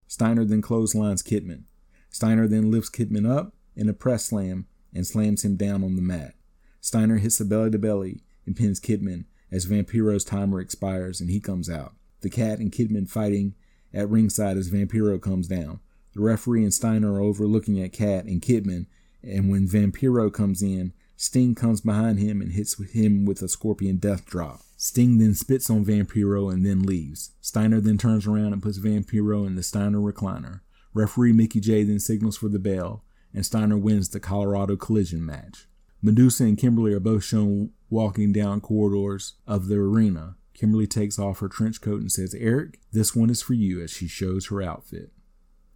Steiner 0.07 0.47
then 0.47 0.63
clotheslines 0.63 1.23
Kidman. 1.23 1.65
Steiner 2.11 2.47
then 2.47 2.71
lifts 2.71 2.91
Kidman 2.91 3.29
up 3.31 3.55
in 3.75 3.89
a 3.89 3.95
press 3.95 4.27
slam 4.27 4.67
and 4.95 5.07
slams 5.07 5.45
him 5.45 5.57
down 5.57 5.83
on 5.83 5.97
the 5.97 6.03
mat. 6.03 6.35
Steiner 6.81 7.17
hits 7.17 7.41
a 7.41 7.45
belly 7.45 7.71
to 7.71 7.79
belly 7.79 8.23
and 8.47 8.57
pins 8.57 8.81
Kidman 8.81 9.25
as 9.51 9.67
Vampiro's 9.67 10.25
timer 10.25 10.61
expires 10.61 11.21
and 11.21 11.31
he 11.31 11.41
comes 11.41 11.71
out. 11.71 11.95
The 12.21 12.31
cat 12.31 12.59
and 12.59 12.73
Kidman 12.73 13.09
fighting 13.09 13.55
at 13.93 14.09
ringside 14.09 14.57
as 14.57 14.71
Vampiro 14.71 15.21
comes 15.21 15.49
down. 15.49 15.81
The 16.15 16.21
referee 16.21 16.65
and 16.65 16.75
Steiner 16.75 17.15
are 17.15 17.21
overlooking 17.21 17.81
at 17.81 17.93
Cat 17.93 18.25
and 18.25 18.43
Kidman, 18.43 18.87
and 19.23 19.51
when 19.51 19.69
Vampiro 19.69 20.33
comes 20.33 20.63
in, 20.63 20.93
Sting 21.17 21.55
comes 21.55 21.81
behind 21.81 22.19
him 22.19 22.41
and 22.41 22.53
hits 22.53 22.81
him 22.93 23.25
with 23.25 23.43
a 23.43 23.49
scorpion 23.49 23.99
death 23.99 24.25
drop. 24.25 24.61
Sting 24.77 25.19
then 25.19 25.35
spits 25.35 25.69
on 25.69 25.85
Vampiro 25.85 26.51
and 26.51 26.65
then 26.65 26.83
leaves. 26.83 27.33
Steiner 27.43 27.81
then 27.81 27.99
turns 27.99 28.27
around 28.27 28.55
and 28.55 28.63
puts 28.63 28.79
Vampiro 28.79 29.47
in 29.47 29.55
the 29.55 29.63
Steiner 29.63 29.99
recliner. 29.99 30.61
Referee 30.93 31.33
Mickie 31.33 31.61
Jay 31.61 31.83
then 31.85 32.01
signals 32.01 32.37
for 32.37 32.49
the 32.49 32.59
bell, 32.59 33.05
and 33.33 33.47
Steiner 33.47 33.79
wins 33.79 34.09
the 34.09 34.21
Colorado 34.21 34.77
collision 34.77 35.25
match. 35.25 35.69
Medusa 36.03 36.45
and 36.45 36.59
Kimberly 36.59 36.93
are 36.93 37.01
both 37.01 37.23
shown 37.23 37.71
walking 37.89 38.33
down 38.33 38.61
corridors 38.61 39.35
of 39.47 39.69
the 39.69 39.77
arena. 39.77 40.37
Kimberly 40.55 40.87
takes 40.87 41.19
off 41.19 41.41
her 41.41 41.49
trench 41.49 41.81
coat 41.81 42.01
and 42.01 42.11
says, 42.11 42.35
Eric, 42.35 42.81
this 42.93 43.15
one 43.15 43.31
is 43.31 43.43
for 43.43 43.55
you 43.55 43.81
as 43.83 43.91
she 43.91 44.09
shows 44.09 44.47
her 44.47 44.63
outfit. 44.63 45.13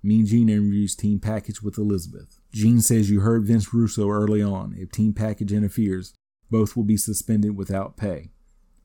Mean 0.03 0.27
Gene 0.27 0.49
interviews 0.49 0.95
Team 0.95 1.19
Package 1.19 1.63
with 1.63 1.79
Elizabeth. 1.79 2.39
Gene 2.53 2.81
says 2.81 3.09
you 3.09 3.21
heard 3.21 3.47
Vince 3.47 3.73
Russo 3.73 4.11
early 4.11 4.43
on. 4.43 4.75
If 4.77 4.91
Team 4.91 5.15
Package 5.15 5.53
interferes, 5.53 6.13
both 6.51 6.77
will 6.77 6.85
be 6.85 6.97
suspended 6.97 7.57
without 7.57 7.97
pay. 7.97 8.31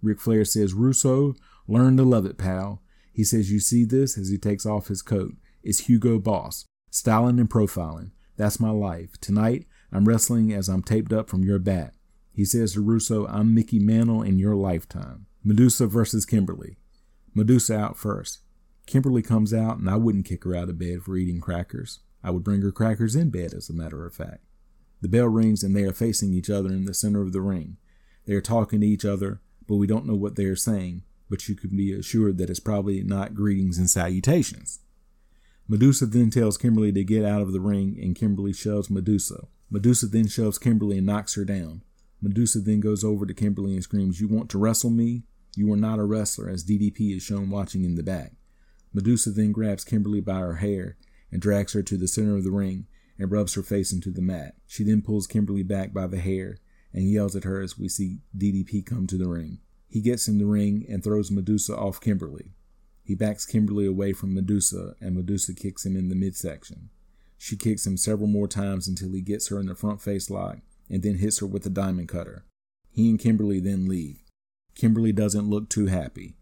Ric 0.01 0.21
Flair 0.21 0.45
says, 0.45 0.73
Russo, 0.73 1.35
learn 1.67 1.97
to 1.97 2.03
love 2.03 2.25
it, 2.25 2.37
pal. 2.37 2.81
He 3.11 3.25
says, 3.25 3.51
You 3.51 3.59
see 3.59 3.83
this 3.83 4.17
as 4.17 4.29
he 4.29 4.37
takes 4.37 4.65
off 4.65 4.87
his 4.87 5.01
coat 5.01 5.33
is 5.63 5.81
Hugo 5.81 6.19
Boss. 6.19 6.65
Styling 6.89 7.39
and 7.39 7.49
profiling. 7.49 8.11
That's 8.37 8.59
my 8.59 8.69
life. 8.69 9.19
Tonight, 9.19 9.67
I'm 9.91 10.05
wrestling 10.05 10.53
as 10.53 10.69
I'm 10.69 10.81
taped 10.81 11.13
up 11.13 11.29
from 11.29 11.43
your 11.43 11.59
bat. 11.59 11.93
He 12.31 12.45
says 12.45 12.73
to 12.73 12.81
Russo, 12.81 13.27
I'm 13.27 13.53
Mickey 13.53 13.79
Mantle 13.79 14.21
in 14.23 14.39
your 14.39 14.55
lifetime. 14.55 15.25
Medusa 15.43 15.87
versus 15.87 16.25
Kimberly. 16.25 16.77
Medusa 17.33 17.77
out 17.77 17.97
first. 17.97 18.39
Kimberly 18.85 19.21
comes 19.21 19.53
out, 19.53 19.77
and 19.77 19.89
I 19.89 19.97
wouldn't 19.97 20.25
kick 20.25 20.43
her 20.45 20.55
out 20.55 20.69
of 20.69 20.79
bed 20.79 21.03
for 21.03 21.15
eating 21.15 21.41
crackers. 21.41 21.99
I 22.23 22.31
would 22.31 22.43
bring 22.43 22.61
her 22.61 22.71
crackers 22.71 23.15
in 23.15 23.29
bed, 23.29 23.53
as 23.53 23.69
a 23.69 23.73
matter 23.73 24.05
of 24.05 24.13
fact. 24.13 24.43
The 25.01 25.07
bell 25.07 25.27
rings, 25.27 25.63
and 25.63 25.75
they 25.75 25.83
are 25.83 25.93
facing 25.93 26.33
each 26.33 26.49
other 26.49 26.69
in 26.69 26.85
the 26.85 26.93
center 26.93 27.21
of 27.21 27.31
the 27.31 27.41
ring. 27.41 27.77
They 28.25 28.33
are 28.33 28.41
talking 28.41 28.81
to 28.81 28.87
each 28.87 29.05
other, 29.05 29.41
but 29.67 29.75
we 29.75 29.87
don't 29.87 30.05
know 30.05 30.15
what 30.15 30.35
they 30.35 30.45
are 30.45 30.55
saying, 30.55 31.03
but 31.29 31.47
you 31.47 31.55
can 31.55 31.75
be 31.75 31.93
assured 31.93 32.37
that 32.37 32.49
it's 32.49 32.59
probably 32.59 33.03
not 33.03 33.35
greetings 33.35 33.77
and 33.77 33.89
salutations. 33.89 34.79
Medusa 35.71 36.07
then 36.07 36.31
tells 36.31 36.57
Kimberly 36.57 36.91
to 36.91 37.03
get 37.03 37.23
out 37.23 37.43
of 37.43 37.53
the 37.53 37.61
ring, 37.61 37.95
and 38.01 38.15
Kimberly 38.15 38.53
shoves 38.53 38.89
Medusa. 38.89 39.45
Medusa 39.69 40.07
then 40.07 40.27
shoves 40.27 40.57
Kimberly 40.57 40.97
and 40.97 41.05
knocks 41.05 41.35
her 41.35 41.45
down. 41.45 41.83
Medusa 42.19 42.59
then 42.59 42.79
goes 42.79 43.03
over 43.03 43.27
to 43.27 43.35
Kimberly 43.35 43.75
and 43.75 43.83
screams, 43.83 44.19
You 44.19 44.27
want 44.27 44.49
to 44.49 44.57
wrestle 44.57 44.89
me? 44.89 45.25
You 45.55 45.71
are 45.71 45.77
not 45.77 45.99
a 45.99 46.05
wrestler, 46.05 46.49
as 46.49 46.65
DDP 46.65 47.15
is 47.15 47.21
shown 47.21 47.51
watching 47.51 47.85
in 47.85 47.93
the 47.93 48.01
back. 48.01 48.31
Medusa 48.95 49.29
then 49.29 49.51
grabs 49.51 49.83
Kimberly 49.83 50.21
by 50.21 50.39
her 50.39 50.55
hair 50.55 50.97
and 51.31 51.39
drags 51.39 51.73
her 51.73 51.83
to 51.83 51.97
the 51.97 52.07
center 52.07 52.35
of 52.35 52.43
the 52.43 52.51
ring 52.51 52.87
and 53.19 53.31
rubs 53.31 53.53
her 53.53 53.61
face 53.61 53.93
into 53.93 54.09
the 54.09 54.23
mat. 54.23 54.55
She 54.65 54.83
then 54.83 55.03
pulls 55.03 55.27
Kimberly 55.27 55.61
back 55.61 55.93
by 55.93 56.07
the 56.07 56.19
hair 56.19 56.57
and 56.93 57.11
yells 57.11 57.35
at 57.35 57.43
her 57.43 57.61
as 57.61 57.77
we 57.77 57.89
see 57.89 58.21
DDP 58.35 58.83
come 58.83 59.05
to 59.05 59.17
the 59.17 59.27
ring. 59.27 59.59
He 59.87 60.01
gets 60.01 60.27
in 60.27 60.39
the 60.39 60.47
ring 60.47 60.83
and 60.89 61.03
throws 61.03 61.29
Medusa 61.29 61.77
off 61.77 62.01
Kimberly. 62.01 62.53
He 63.09 63.15
backs 63.15 63.43
Kimberly 63.43 63.87
away 63.87 64.13
from 64.13 64.35
Medusa 64.35 64.93
and 65.01 65.15
Medusa 65.15 65.55
kicks 65.55 65.83
him 65.83 65.97
in 65.97 66.09
the 66.09 66.15
midsection. 66.15 66.91
She 67.39 67.57
kicks 67.57 67.87
him 67.87 67.97
several 67.97 68.27
more 68.27 68.47
times 68.47 68.87
until 68.87 69.13
he 69.13 69.21
gets 69.21 69.47
her 69.47 69.59
in 69.59 69.65
the 69.65 69.73
front 69.73 69.99
face 69.99 70.29
lock 70.29 70.59
and 70.91 71.01
then 71.01 71.17
hits 71.17 71.39
her 71.39 71.47
with 71.47 71.65
a 71.65 71.71
diamond 71.71 72.07
cutter. 72.07 72.45
He 72.91 73.09
and 73.09 73.17
Kimberly 73.17 73.59
then 73.59 73.87
leave. 73.87 74.19
Kimberly 74.75 75.11
doesn't 75.11 75.49
look 75.49 75.71
too 75.71 75.87
happy. 75.87 76.35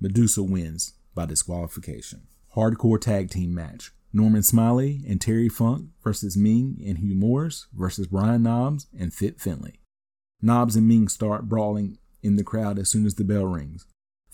Medusa 0.00 0.42
wins 0.42 0.94
by 1.14 1.26
disqualification. 1.26 2.22
Hardcore 2.56 2.98
tag 2.98 3.28
team 3.28 3.54
match. 3.54 3.92
Norman 4.10 4.42
Smiley 4.42 5.04
and 5.06 5.20
Terry 5.20 5.50
Funk 5.50 5.90
versus 6.02 6.38
Meng 6.38 6.82
and 6.86 7.00
Hugh 7.00 7.16
Morris 7.16 7.66
versus 7.74 8.06
Brian 8.06 8.44
Knobbs 8.44 8.86
and 8.98 9.12
Fit 9.12 9.42
Finlay. 9.42 9.78
Knobbs 10.40 10.74
and 10.74 10.88
Meng 10.88 11.08
start 11.08 11.50
brawling 11.50 11.98
in 12.22 12.36
the 12.36 12.44
crowd 12.44 12.78
as 12.78 12.88
soon 12.88 13.04
as 13.04 13.16
the 13.16 13.24
bell 13.24 13.44
rings. 13.44 13.84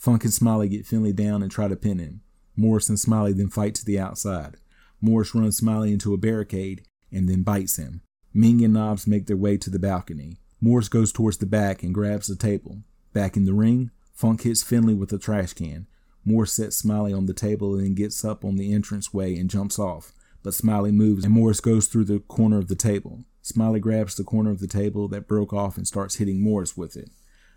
Funk 0.01 0.23
and 0.23 0.33
Smiley 0.33 0.67
get 0.67 0.87
Finlay 0.87 1.13
down 1.13 1.43
and 1.43 1.51
try 1.51 1.67
to 1.67 1.75
pin 1.75 1.99
him. 1.99 2.21
Morris 2.55 2.89
and 2.89 2.99
Smiley 2.99 3.33
then 3.33 3.49
fight 3.49 3.75
to 3.75 3.85
the 3.85 3.99
outside. 3.99 4.57
Morris 4.99 5.35
runs 5.35 5.57
Smiley 5.57 5.93
into 5.93 6.11
a 6.11 6.17
barricade 6.17 6.81
and 7.11 7.29
then 7.29 7.43
bites 7.43 7.77
him. 7.77 8.01
Meng 8.33 8.63
and 8.63 8.73
Knobbs 8.73 9.05
make 9.05 9.27
their 9.27 9.37
way 9.37 9.57
to 9.57 9.69
the 9.69 9.77
balcony. 9.77 10.39
Morris 10.59 10.89
goes 10.89 11.11
towards 11.11 11.37
the 11.37 11.45
back 11.45 11.83
and 11.83 11.93
grabs 11.93 12.25
the 12.25 12.35
table. 12.35 12.79
Back 13.13 13.37
in 13.37 13.45
the 13.45 13.53
ring, 13.53 13.91
Funk 14.11 14.41
hits 14.41 14.63
Finlay 14.63 14.95
with 14.95 15.13
a 15.13 15.19
trash 15.19 15.53
can. 15.53 15.85
Morris 16.25 16.53
sets 16.53 16.77
Smiley 16.77 17.13
on 17.13 17.27
the 17.27 17.33
table 17.35 17.75
and 17.75 17.83
then 17.85 17.93
gets 17.93 18.25
up 18.25 18.43
on 18.43 18.55
the 18.55 18.73
entranceway 18.73 19.37
and 19.37 19.51
jumps 19.51 19.77
off. 19.77 20.13
But 20.41 20.55
Smiley 20.55 20.91
moves 20.91 21.25
and 21.25 21.33
Morris 21.35 21.59
goes 21.59 21.85
through 21.85 22.05
the 22.05 22.21
corner 22.21 22.57
of 22.57 22.69
the 22.69 22.75
table. 22.75 23.25
Smiley 23.43 23.79
grabs 23.79 24.15
the 24.15 24.23
corner 24.23 24.49
of 24.49 24.61
the 24.61 24.67
table 24.67 25.07
that 25.09 25.27
broke 25.27 25.53
off 25.53 25.77
and 25.77 25.87
starts 25.87 26.15
hitting 26.15 26.41
Morris 26.41 26.75
with 26.75 26.97
it. 26.97 27.11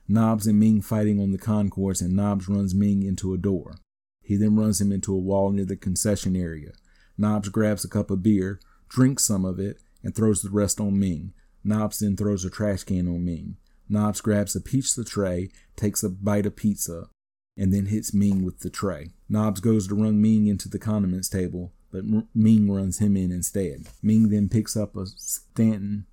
Knobbs 0.07 0.47
and 0.47 0.61
Meng 0.61 0.83
fighting 0.83 1.21
on 1.21 1.31
the 1.31 1.39
concourse 1.39 2.01
and 2.01 2.15
Knobbs 2.15 2.49
runs 2.49 2.75
Meng 2.75 3.03
into 3.03 3.33
a 3.33 3.39
door. 3.39 3.77
He 4.23 4.37
then 4.37 4.57
runs 4.57 4.81
him 4.81 4.93
into 4.93 5.15
a 5.15 5.19
wall 5.19 5.51
near 5.51 5.65
the 5.65 5.77
concession 5.77 6.37
area. 6.37 6.73
Knobbs 7.17 7.49
grabs 7.49 7.85
a 7.85 7.89
cup 7.89 8.11
of 8.11 8.23
beer, 8.23 8.61
drinks 8.89 9.25
some 9.25 9.45
of 9.45 9.59
it, 9.59 9.79
and 10.03 10.15
throws 10.15 10.43
the 10.43 10.51
rest 10.51 10.81
on 10.81 10.99
Meng. 10.99 11.33
Knobbs 11.63 12.01
then 12.01 12.17
throws 12.17 12.45
a 12.45 12.51
trash 12.51 12.85
can 12.85 13.09
on 13.09 13.25
Meng. 13.25 13.57
Knobbs 13.89 14.21
grabs 14.21 14.57
a 14.57 14.61
pizza 14.61 15.05
tray, 15.05 15.51
takes 15.77 16.03
a 16.03 16.11
bite 16.11 16.47
of 16.47 16.57
pizza, 16.57 17.09
and 17.57 17.73
then 17.73 17.87
hits 17.87 18.13
Meng 18.13 18.45
with 18.45 18.61
the 18.61 18.71
tray. 18.71 19.11
Knobbs 19.29 19.61
goes 19.61 19.89
to 19.89 19.95
run 19.95 20.21
Meng 20.21 20.47
into 20.47 20.69
the 20.69 20.79
condiments 20.79 21.29
table, 21.29 21.73
but 21.91 22.05
Meng 22.35 22.71
runs 22.71 22.99
him 22.99 23.17
in 23.17 23.31
instead. 23.31 23.89
Meng 24.03 24.29
then 24.29 24.49
picks 24.49 24.77
up 24.77 24.97
a 24.97 25.07
Stanton 25.07 26.07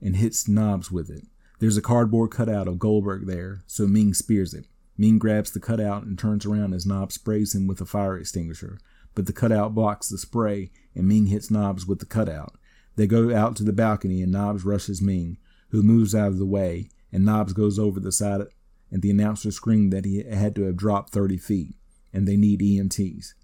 and 0.00 0.16
hits 0.16 0.48
Knobbs 0.48 0.90
with 0.90 1.10
it. 1.10 1.26
There's 1.58 1.76
a 1.76 1.82
cardboard 1.82 2.30
cutout 2.30 2.68
of 2.68 2.78
Goldberg 2.78 3.26
there, 3.26 3.62
so 3.66 3.86
Meng 3.86 4.14
spears 4.14 4.54
it. 4.54 4.66
Meng 4.96 5.18
grabs 5.18 5.50
the 5.50 5.60
cutout 5.60 6.04
and 6.04 6.18
turns 6.18 6.46
around 6.46 6.72
as 6.72 6.86
Knobbs 6.86 7.16
sprays 7.16 7.54
him 7.54 7.66
with 7.66 7.80
a 7.80 7.86
fire 7.86 8.16
extinguisher, 8.16 8.78
but 9.14 9.26
the 9.26 9.32
cutout 9.32 9.74
blocks 9.74 10.08
the 10.08 10.18
spray 10.18 10.70
and 10.94 11.08
Meng 11.08 11.26
hits 11.26 11.50
Knobbs 11.50 11.86
with 11.86 11.98
the 11.98 12.06
cutout. 12.06 12.54
They 12.94 13.06
go 13.06 13.34
out 13.34 13.56
to 13.56 13.64
the 13.64 13.72
balcony 13.72 14.22
and 14.22 14.30
Knobbs 14.30 14.64
rushes 14.64 15.02
Meng, 15.02 15.38
who 15.70 15.82
moves 15.82 16.14
out 16.14 16.28
of 16.28 16.38
the 16.38 16.46
way, 16.46 16.90
and 17.12 17.24
Knobbs 17.24 17.52
goes 17.52 17.78
over 17.78 17.98
the 17.98 18.12
side 18.12 18.42
and 18.90 19.02
the 19.02 19.10
announcer 19.10 19.50
screamed 19.50 19.92
that 19.92 20.04
he 20.04 20.22
had 20.22 20.54
to 20.54 20.62
have 20.62 20.76
dropped 20.76 21.10
30 21.10 21.36
feet 21.38 21.74
and 22.12 22.26
they 22.26 22.36
need 22.36 22.60
EMTs. 22.60 23.34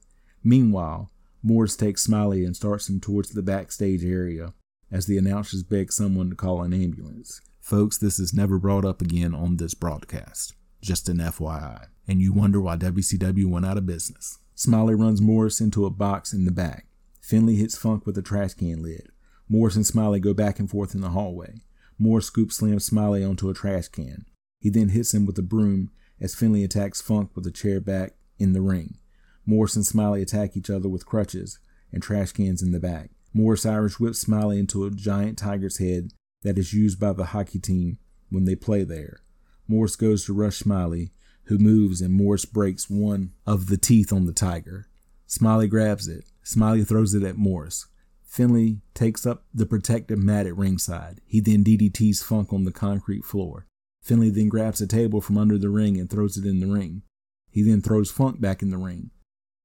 Meanwhile, 0.43 1.11
Morris 1.43 1.77
takes 1.77 2.03
Smiley 2.03 2.45
and 2.45 2.57
starts 2.57 2.89
him 2.89 3.01
towards 3.01 3.31
the 3.31 3.43
backstage 3.43 4.05
area 4.05 4.55
as 4.91 5.07
the 5.07 5.19
announcers 5.19 5.63
beg 5.63 5.93
someone 5.93 6.31
to 6.31 6.37
call 6.37 6.63
an 6.63 6.73
ambulance. 6.73 7.41
Folks, 7.65 7.97
this 7.97 8.19
is 8.19 8.35
never 8.35 8.59
brought 8.59 8.85
up 8.85 9.01
again 9.01 9.35
on 9.35 9.57
this 9.57 9.73
broadcast. 9.73 10.53
Just 10.83 11.09
an 11.09 11.17
FYI. 11.17 11.87
And 12.07 12.21
you 12.21 12.31
wonder 12.31 12.61
why 12.61 12.77
WCW 12.77 13.47
went 13.47 13.65
out 13.65 13.79
of 13.79 13.87
business. 13.87 14.39
Smiley 14.55 14.95
runs 14.95 15.23
Morris 15.23 15.63
into 15.63 15.87
a 15.87 15.91
box 15.91 16.35
in 16.35 16.45
the 16.45 16.53
back. 16.53 16.89
Finlay 17.23 17.55
hits 17.55 17.75
Funk 17.79 18.05
with 18.05 18.19
a 18.19 18.23
trash 18.23 18.53
can 18.53 18.83
lid. 18.83 19.09
Morris 19.49 19.77
and 19.77 19.87
Smiley 19.87 20.21
go 20.21 20.35
back 20.35 20.59
and 20.59 20.69
forth 20.69 20.95
in 20.95 21.01
the 21.01 21.09
hallway. 21.09 21.63
Morris 21.99 22.27
scoop 22.27 22.53
slams 22.53 22.85
Smiley 22.85 23.25
onto 23.25 23.49
a 23.49 23.55
trash 23.55 23.89
can. 23.89 24.27
He 24.61 24.69
then 24.69 24.91
hits 24.91 25.15
him 25.15 25.25
with 25.25 25.39
a 25.39 25.43
broom 25.43 25.91
as 26.21 26.35
Finlay 26.35 26.65
attacks 26.65 27.01
Funk 27.01 27.31
with 27.35 27.47
a 27.47 27.51
chair 27.51 27.81
back 27.81 28.13
in 28.39 28.53
the 28.53 28.61
ring. 28.61 28.99
Morris 29.47 29.75
and 29.75 29.87
Smiley 29.87 30.21
attack 30.21 30.55
each 30.55 30.69
other 30.69 30.91
with 30.91 31.07
crutches 31.07 31.59
and 31.91 32.03
trash 32.03 32.33
cans 32.33 32.63
in 32.63 32.73
the 32.73 32.79
back. 32.79 33.09
Morris 33.33 33.65
Irish 33.65 33.99
whips 33.99 34.19
Smiley 34.19 34.59
into 34.59 34.85
a 34.85 34.91
giant 34.91 35.39
tiger's 35.39 35.79
head 35.79 36.11
that 36.45 36.59
is 36.59 36.73
used 36.73 37.01
by 37.01 37.13
the 37.13 37.27
hockey 37.27 37.59
team 37.59 37.99
when 38.31 38.45
they 38.45 38.55
play 38.55 38.85
there. 38.85 39.21
Morris 39.67 39.97
goes 39.97 40.25
to 40.25 40.33
rush 40.33 40.59
Smiley, 40.59 41.11
who 41.45 41.59
moves 41.59 42.01
and 42.01 42.15
Morris 42.15 42.45
breaks 42.45 42.89
one 42.89 43.33
of 43.47 43.67
the 43.67 43.77
teeth 43.77 44.13
on 44.13 44.27
the 44.27 44.33
tiger. 44.33 44.87
Smiley 45.27 45.67
grabs 45.67 46.07
it. 46.07 46.25
Smiley 46.43 46.85
throws 46.85 47.15
it 47.15 47.23
at 47.23 47.37
Morris. 47.37 47.87
Finlay 48.25 48.79
takes 48.95 49.25
up 49.27 49.45
the 49.55 49.67
protective 49.67 50.19
mat 50.19 50.47
at 50.47 50.57
ringside. 50.57 51.21
He 51.27 51.41
then 51.41 51.65
DDTs 51.65 52.23
Funk 52.23 52.53
on 52.53 52.65
the 52.65 52.73
concrete 52.73 53.25
floor. 53.25 53.67
Finlay 54.03 54.31
then 54.31 54.49
grabs 54.49 54.81
a 54.81 54.87
table 54.87 55.21
from 55.21 55.39
under 55.39 55.57
the 55.57 55.71
ring 55.71 55.99
and 55.99 56.11
throws 56.11 56.37
it 56.37 56.45
in 56.45 56.61
the 56.61 56.67
ring. 56.67 57.03
He 57.51 57.63
then 57.63 57.81
throws 57.81 58.11
Funk 58.11 58.41
back 58.41 58.61
in 58.61 58.71
the 58.71 58.77
ring. 58.77 59.11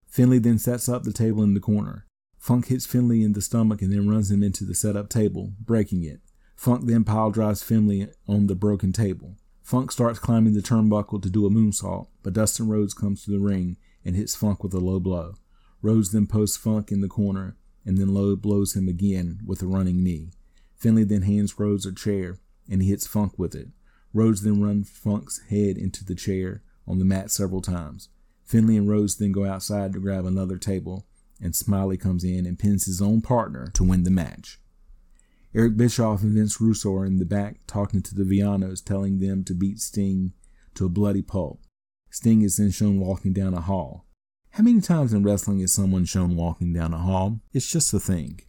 Finlay 0.07 0.39
then 0.39 0.59
sets 0.59 0.87
up 0.87 1.03
the 1.03 1.11
table 1.11 1.43
in 1.43 1.55
the 1.55 1.59
corner. 1.59 2.05
Funk 2.37 2.67
hits 2.67 2.85
Finlay 2.85 3.21
in 3.21 3.33
the 3.33 3.41
stomach 3.41 3.81
and 3.81 3.91
then 3.91 4.07
runs 4.07 4.31
him 4.31 4.43
into 4.43 4.63
the 4.63 4.75
setup 4.75 5.09
table, 5.09 5.53
breaking 5.59 6.03
it. 6.03 6.21
Funk 6.59 6.87
then 6.87 7.05
pile 7.05 7.31
drives 7.31 7.63
Finlay 7.63 8.09
on 8.27 8.47
the 8.47 8.53
broken 8.53 8.91
table. 8.91 9.37
Funk 9.61 9.93
starts 9.93 10.19
climbing 10.19 10.55
the 10.55 10.61
turnbuckle 10.61 11.21
to 11.21 11.29
do 11.29 11.45
a 11.45 11.49
moonsault, 11.49 12.07
but 12.21 12.33
Dustin 12.33 12.67
Rhodes 12.67 12.93
comes 12.93 13.23
to 13.23 13.31
the 13.31 13.39
ring 13.39 13.77
and 14.03 14.13
hits 14.13 14.35
Funk 14.35 14.61
with 14.61 14.73
a 14.73 14.79
low 14.81 14.99
blow. 14.99 15.35
Rhodes 15.81 16.11
then 16.11 16.27
posts 16.27 16.57
Funk 16.57 16.91
in 16.91 16.99
the 16.99 17.07
corner 17.07 17.55
and 17.85 17.97
then 17.97 18.13
low 18.13 18.35
blows 18.35 18.75
him 18.75 18.89
again 18.89 19.39
with 19.45 19.61
a 19.61 19.67
running 19.67 20.03
knee. 20.03 20.31
Finlay 20.75 21.05
then 21.05 21.21
hands 21.21 21.57
Rhodes 21.57 21.85
a 21.85 21.93
chair 21.93 22.39
and 22.69 22.81
he 22.81 22.89
hits 22.89 23.07
Funk 23.07 23.39
with 23.39 23.55
it. 23.55 23.69
Rhodes 24.13 24.41
then 24.41 24.61
runs 24.61 24.89
Funk's 24.89 25.39
head 25.49 25.77
into 25.77 26.03
the 26.03 26.13
chair 26.13 26.61
on 26.85 26.99
the 26.99 27.05
mat 27.05 27.31
several 27.31 27.61
times. 27.61 28.09
Finlay 28.43 28.75
and 28.75 28.89
Rhodes 28.89 29.15
then 29.15 29.31
go 29.31 29.45
outside 29.45 29.93
to 29.93 29.99
grab 30.01 30.25
another 30.25 30.57
table, 30.57 31.05
and 31.41 31.55
Smiley 31.55 31.95
comes 31.95 32.25
in 32.25 32.45
and 32.45 32.59
pins 32.59 32.85
his 32.85 33.01
own 33.01 33.21
partner 33.21 33.71
to 33.75 33.83
win 33.85 34.03
the 34.03 34.11
match. 34.11 34.59
Eric 35.55 35.77
Bischoff 35.77 36.21
and 36.21 36.33
Vince 36.33 36.61
Russo 36.61 36.93
are 36.93 37.05
in 37.05 37.17
the 37.17 37.25
back 37.25 37.61
talking 37.65 38.03
to 38.03 38.13
the 38.13 38.23
Villanos, 38.23 38.83
telling 38.83 39.19
them 39.19 39.43
to 39.45 39.55
beat 39.55 39.79
Sting 39.79 40.33
to 40.75 40.85
a 40.85 40.89
bloody 40.89 41.23
pulp. 41.23 41.61
Sting 42.11 42.43
is 42.43 42.57
then 42.57 42.69
shown 42.69 42.99
walking 42.99 43.33
down 43.33 43.55
a 43.55 43.61
hall. 43.61 44.05
How 44.51 44.63
many 44.63 44.79
times 44.79 45.11
in 45.11 45.23
wrestling 45.23 45.59
is 45.59 45.73
someone 45.73 46.05
shown 46.05 46.35
walking 46.35 46.71
down 46.71 46.93
a 46.93 46.99
hall? 46.99 47.39
It's 47.51 47.71
just 47.71 47.93
a 47.95 47.99
thing. 47.99 48.41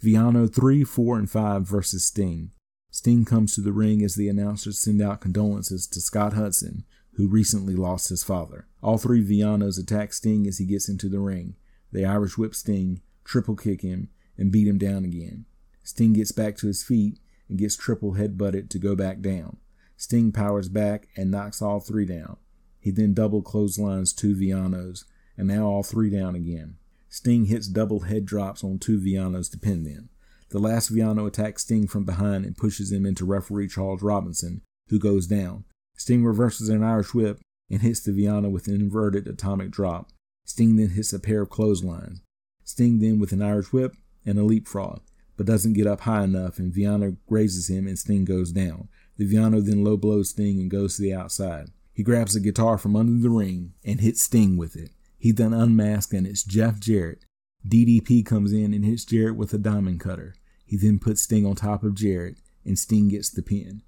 Villano 0.00 0.48
3, 0.48 0.82
4, 0.82 1.18
and 1.18 1.30
5 1.30 1.62
versus 1.62 2.04
Sting. 2.04 2.50
Sting 2.90 3.24
comes 3.24 3.54
to 3.54 3.60
the 3.60 3.72
ring 3.72 4.02
as 4.02 4.16
the 4.16 4.28
announcers 4.28 4.80
send 4.80 5.00
out 5.00 5.20
condolences 5.20 5.86
to 5.86 6.00
Scott 6.00 6.32
Hudson, 6.32 6.84
who 7.14 7.28
recently 7.28 7.76
lost 7.76 8.08
his 8.08 8.24
father. 8.24 8.66
All 8.82 8.98
three 8.98 9.22
Villanos 9.22 9.78
attack 9.78 10.12
Sting 10.12 10.48
as 10.48 10.58
he 10.58 10.66
gets 10.66 10.88
into 10.88 11.08
the 11.08 11.20
ring. 11.20 11.54
They 11.92 12.04
Irish 12.04 12.36
whip 12.36 12.56
Sting, 12.56 13.02
triple 13.24 13.54
kick 13.54 13.82
him, 13.82 14.08
and 14.36 14.50
beat 14.50 14.66
him 14.66 14.78
down 14.78 15.04
again. 15.04 15.46
Sting 15.82 16.12
gets 16.12 16.32
back 16.32 16.56
to 16.56 16.66
his 16.66 16.82
feet 16.82 17.18
and 17.48 17.58
gets 17.58 17.76
triple 17.76 18.14
headbutted 18.14 18.68
to 18.70 18.78
go 18.78 18.94
back 18.94 19.20
down. 19.20 19.58
Sting 19.96 20.32
powers 20.32 20.68
back 20.68 21.08
and 21.16 21.30
knocks 21.30 21.62
all 21.62 21.80
three 21.80 22.06
down. 22.06 22.36
He 22.80 22.90
then 22.90 23.14
double 23.14 23.42
clotheslines 23.42 24.12
two 24.12 24.34
Villanos, 24.34 25.04
and 25.36 25.48
now 25.48 25.66
all 25.66 25.82
three 25.82 26.10
down 26.10 26.34
again. 26.34 26.76
Sting 27.08 27.44
hits 27.44 27.68
double 27.68 28.00
head 28.00 28.24
drops 28.24 28.64
on 28.64 28.78
two 28.78 28.98
Villanos 28.98 29.50
to 29.50 29.58
pin 29.58 29.84
them. 29.84 30.08
The 30.48 30.58
last 30.58 30.88
Villano 30.88 31.26
attacks 31.26 31.62
Sting 31.62 31.86
from 31.86 32.04
behind 32.04 32.44
and 32.44 32.56
pushes 32.56 32.92
him 32.92 33.06
into 33.06 33.24
referee 33.24 33.68
Charles 33.68 34.02
Robinson, 34.02 34.62
who 34.88 34.98
goes 34.98 35.26
down. 35.26 35.64
Sting 35.96 36.24
reverses 36.24 36.68
an 36.68 36.82
Irish 36.82 37.14
whip 37.14 37.40
and 37.70 37.80
hits 37.80 38.00
the 38.00 38.12
Villano 38.12 38.48
with 38.48 38.66
an 38.66 38.74
inverted 38.74 39.26
atomic 39.26 39.70
drop. 39.70 40.10
Sting 40.44 40.76
then 40.76 40.90
hits 40.90 41.12
a 41.12 41.20
pair 41.20 41.42
of 41.42 41.50
clotheslines. 41.50 42.20
Sting 42.64 42.98
then 42.98 43.18
with 43.18 43.32
an 43.32 43.40
Irish 43.40 43.72
whip 43.72 43.94
and 44.26 44.38
a 44.38 44.42
leapfrog, 44.42 45.00
but 45.36 45.46
doesn't 45.46 45.72
get 45.74 45.86
up 45.86 46.00
high 46.00 46.24
enough, 46.24 46.58
and 46.58 46.72
Villano 46.72 47.16
grazes 47.26 47.68
him 47.68 47.86
and 47.86 47.98
Sting 47.98 48.24
goes 48.24 48.52
down. 48.52 48.88
The 49.16 49.24
Villano 49.24 49.60
then 49.60 49.84
low 49.84 49.96
blows 49.96 50.30
Sting 50.30 50.60
and 50.60 50.70
goes 50.70 50.96
to 50.96 51.02
the 51.02 51.14
outside. 51.14 51.70
He 51.92 52.02
grabs 52.02 52.34
a 52.34 52.40
guitar 52.40 52.78
from 52.78 52.96
under 52.96 53.22
the 53.22 53.30
ring 53.30 53.74
and 53.84 54.00
hits 54.00 54.22
Sting 54.22 54.56
with 54.56 54.76
it. 54.76 54.90
He 55.18 55.30
then 55.30 55.52
unmasked 55.52 56.12
and 56.12 56.26
it's 56.26 56.42
Jeff 56.42 56.80
Jarrett. 56.80 57.24
DDP 57.66 58.24
comes 58.26 58.52
in 58.52 58.74
and 58.74 58.84
hits 58.84 59.04
Jarrett 59.04 59.36
with 59.36 59.52
a 59.54 59.58
diamond 59.58 60.00
cutter. 60.00 60.34
He 60.64 60.76
then 60.76 60.98
puts 60.98 61.22
Sting 61.22 61.46
on 61.46 61.54
top 61.54 61.84
of 61.84 61.94
Jarrett, 61.94 62.38
and 62.64 62.78
Sting 62.78 63.08
gets 63.08 63.30
the 63.30 63.42
pin. 63.42 63.82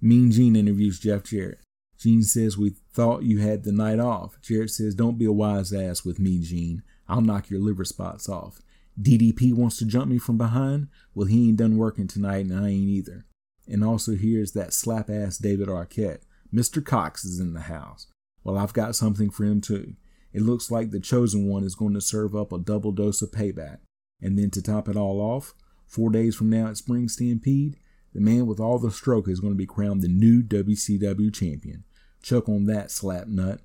Mean 0.00 0.30
Gene 0.30 0.56
interviews 0.56 0.98
Jeff 0.98 1.22
Jarrett. 1.24 1.60
Gene 1.98 2.22
says, 2.22 2.58
We 2.58 2.74
thought 2.92 3.22
you 3.22 3.38
had 3.38 3.64
the 3.64 3.72
night 3.72 3.98
off. 3.98 4.38
Jarrett 4.42 4.70
says, 4.70 4.94
Don't 4.94 5.18
be 5.18 5.24
a 5.24 5.32
wise 5.32 5.72
ass 5.72 6.04
with 6.04 6.18
me, 6.18 6.40
Gene. 6.40 6.82
I'll 7.08 7.20
knock 7.20 7.48
your 7.48 7.60
liver 7.60 7.84
spots 7.84 8.28
off. 8.28 8.60
DDP 9.00 9.54
wants 9.54 9.76
to 9.78 9.86
jump 9.86 10.08
me 10.08 10.18
from 10.18 10.38
behind? 10.38 10.88
Well, 11.14 11.26
he 11.26 11.48
ain't 11.48 11.58
done 11.58 11.76
working 11.76 12.06
tonight, 12.06 12.46
and 12.46 12.58
I 12.58 12.68
ain't 12.68 12.88
either. 12.88 13.26
And 13.68 13.84
also, 13.84 14.14
here's 14.14 14.52
that 14.52 14.72
slap 14.72 15.10
ass 15.10 15.38
David 15.38 15.68
Arquette. 15.68 16.22
Mr. 16.54 16.84
Cox 16.84 17.24
is 17.24 17.40
in 17.40 17.52
the 17.52 17.62
house. 17.62 18.06
Well, 18.44 18.56
I've 18.56 18.72
got 18.72 18.96
something 18.96 19.30
for 19.30 19.44
him, 19.44 19.60
too. 19.60 19.94
It 20.32 20.42
looks 20.42 20.70
like 20.70 20.90
the 20.90 21.00
chosen 21.00 21.48
one 21.48 21.64
is 21.64 21.74
going 21.74 21.94
to 21.94 22.00
serve 22.00 22.36
up 22.36 22.52
a 22.52 22.58
double 22.58 22.92
dose 22.92 23.22
of 23.22 23.30
payback. 23.30 23.78
And 24.20 24.38
then 24.38 24.50
to 24.50 24.62
top 24.62 24.88
it 24.88 24.96
all 24.96 25.20
off, 25.20 25.54
Four 25.86 26.10
days 26.10 26.34
from 26.34 26.50
now 26.50 26.66
at 26.68 26.76
Spring 26.76 27.08
Stampede, 27.08 27.76
the 28.12 28.20
man 28.20 28.46
with 28.46 28.60
all 28.60 28.78
the 28.78 28.90
stroke 28.90 29.28
is 29.28 29.40
going 29.40 29.52
to 29.52 29.58
be 29.58 29.66
crowned 29.66 30.02
the 30.02 30.08
new 30.08 30.42
WCW 30.42 31.32
champion. 31.32 31.84
Chuck 32.22 32.48
on 32.48 32.66
that, 32.66 32.90
slap 32.90 33.28
nut. 33.28 33.60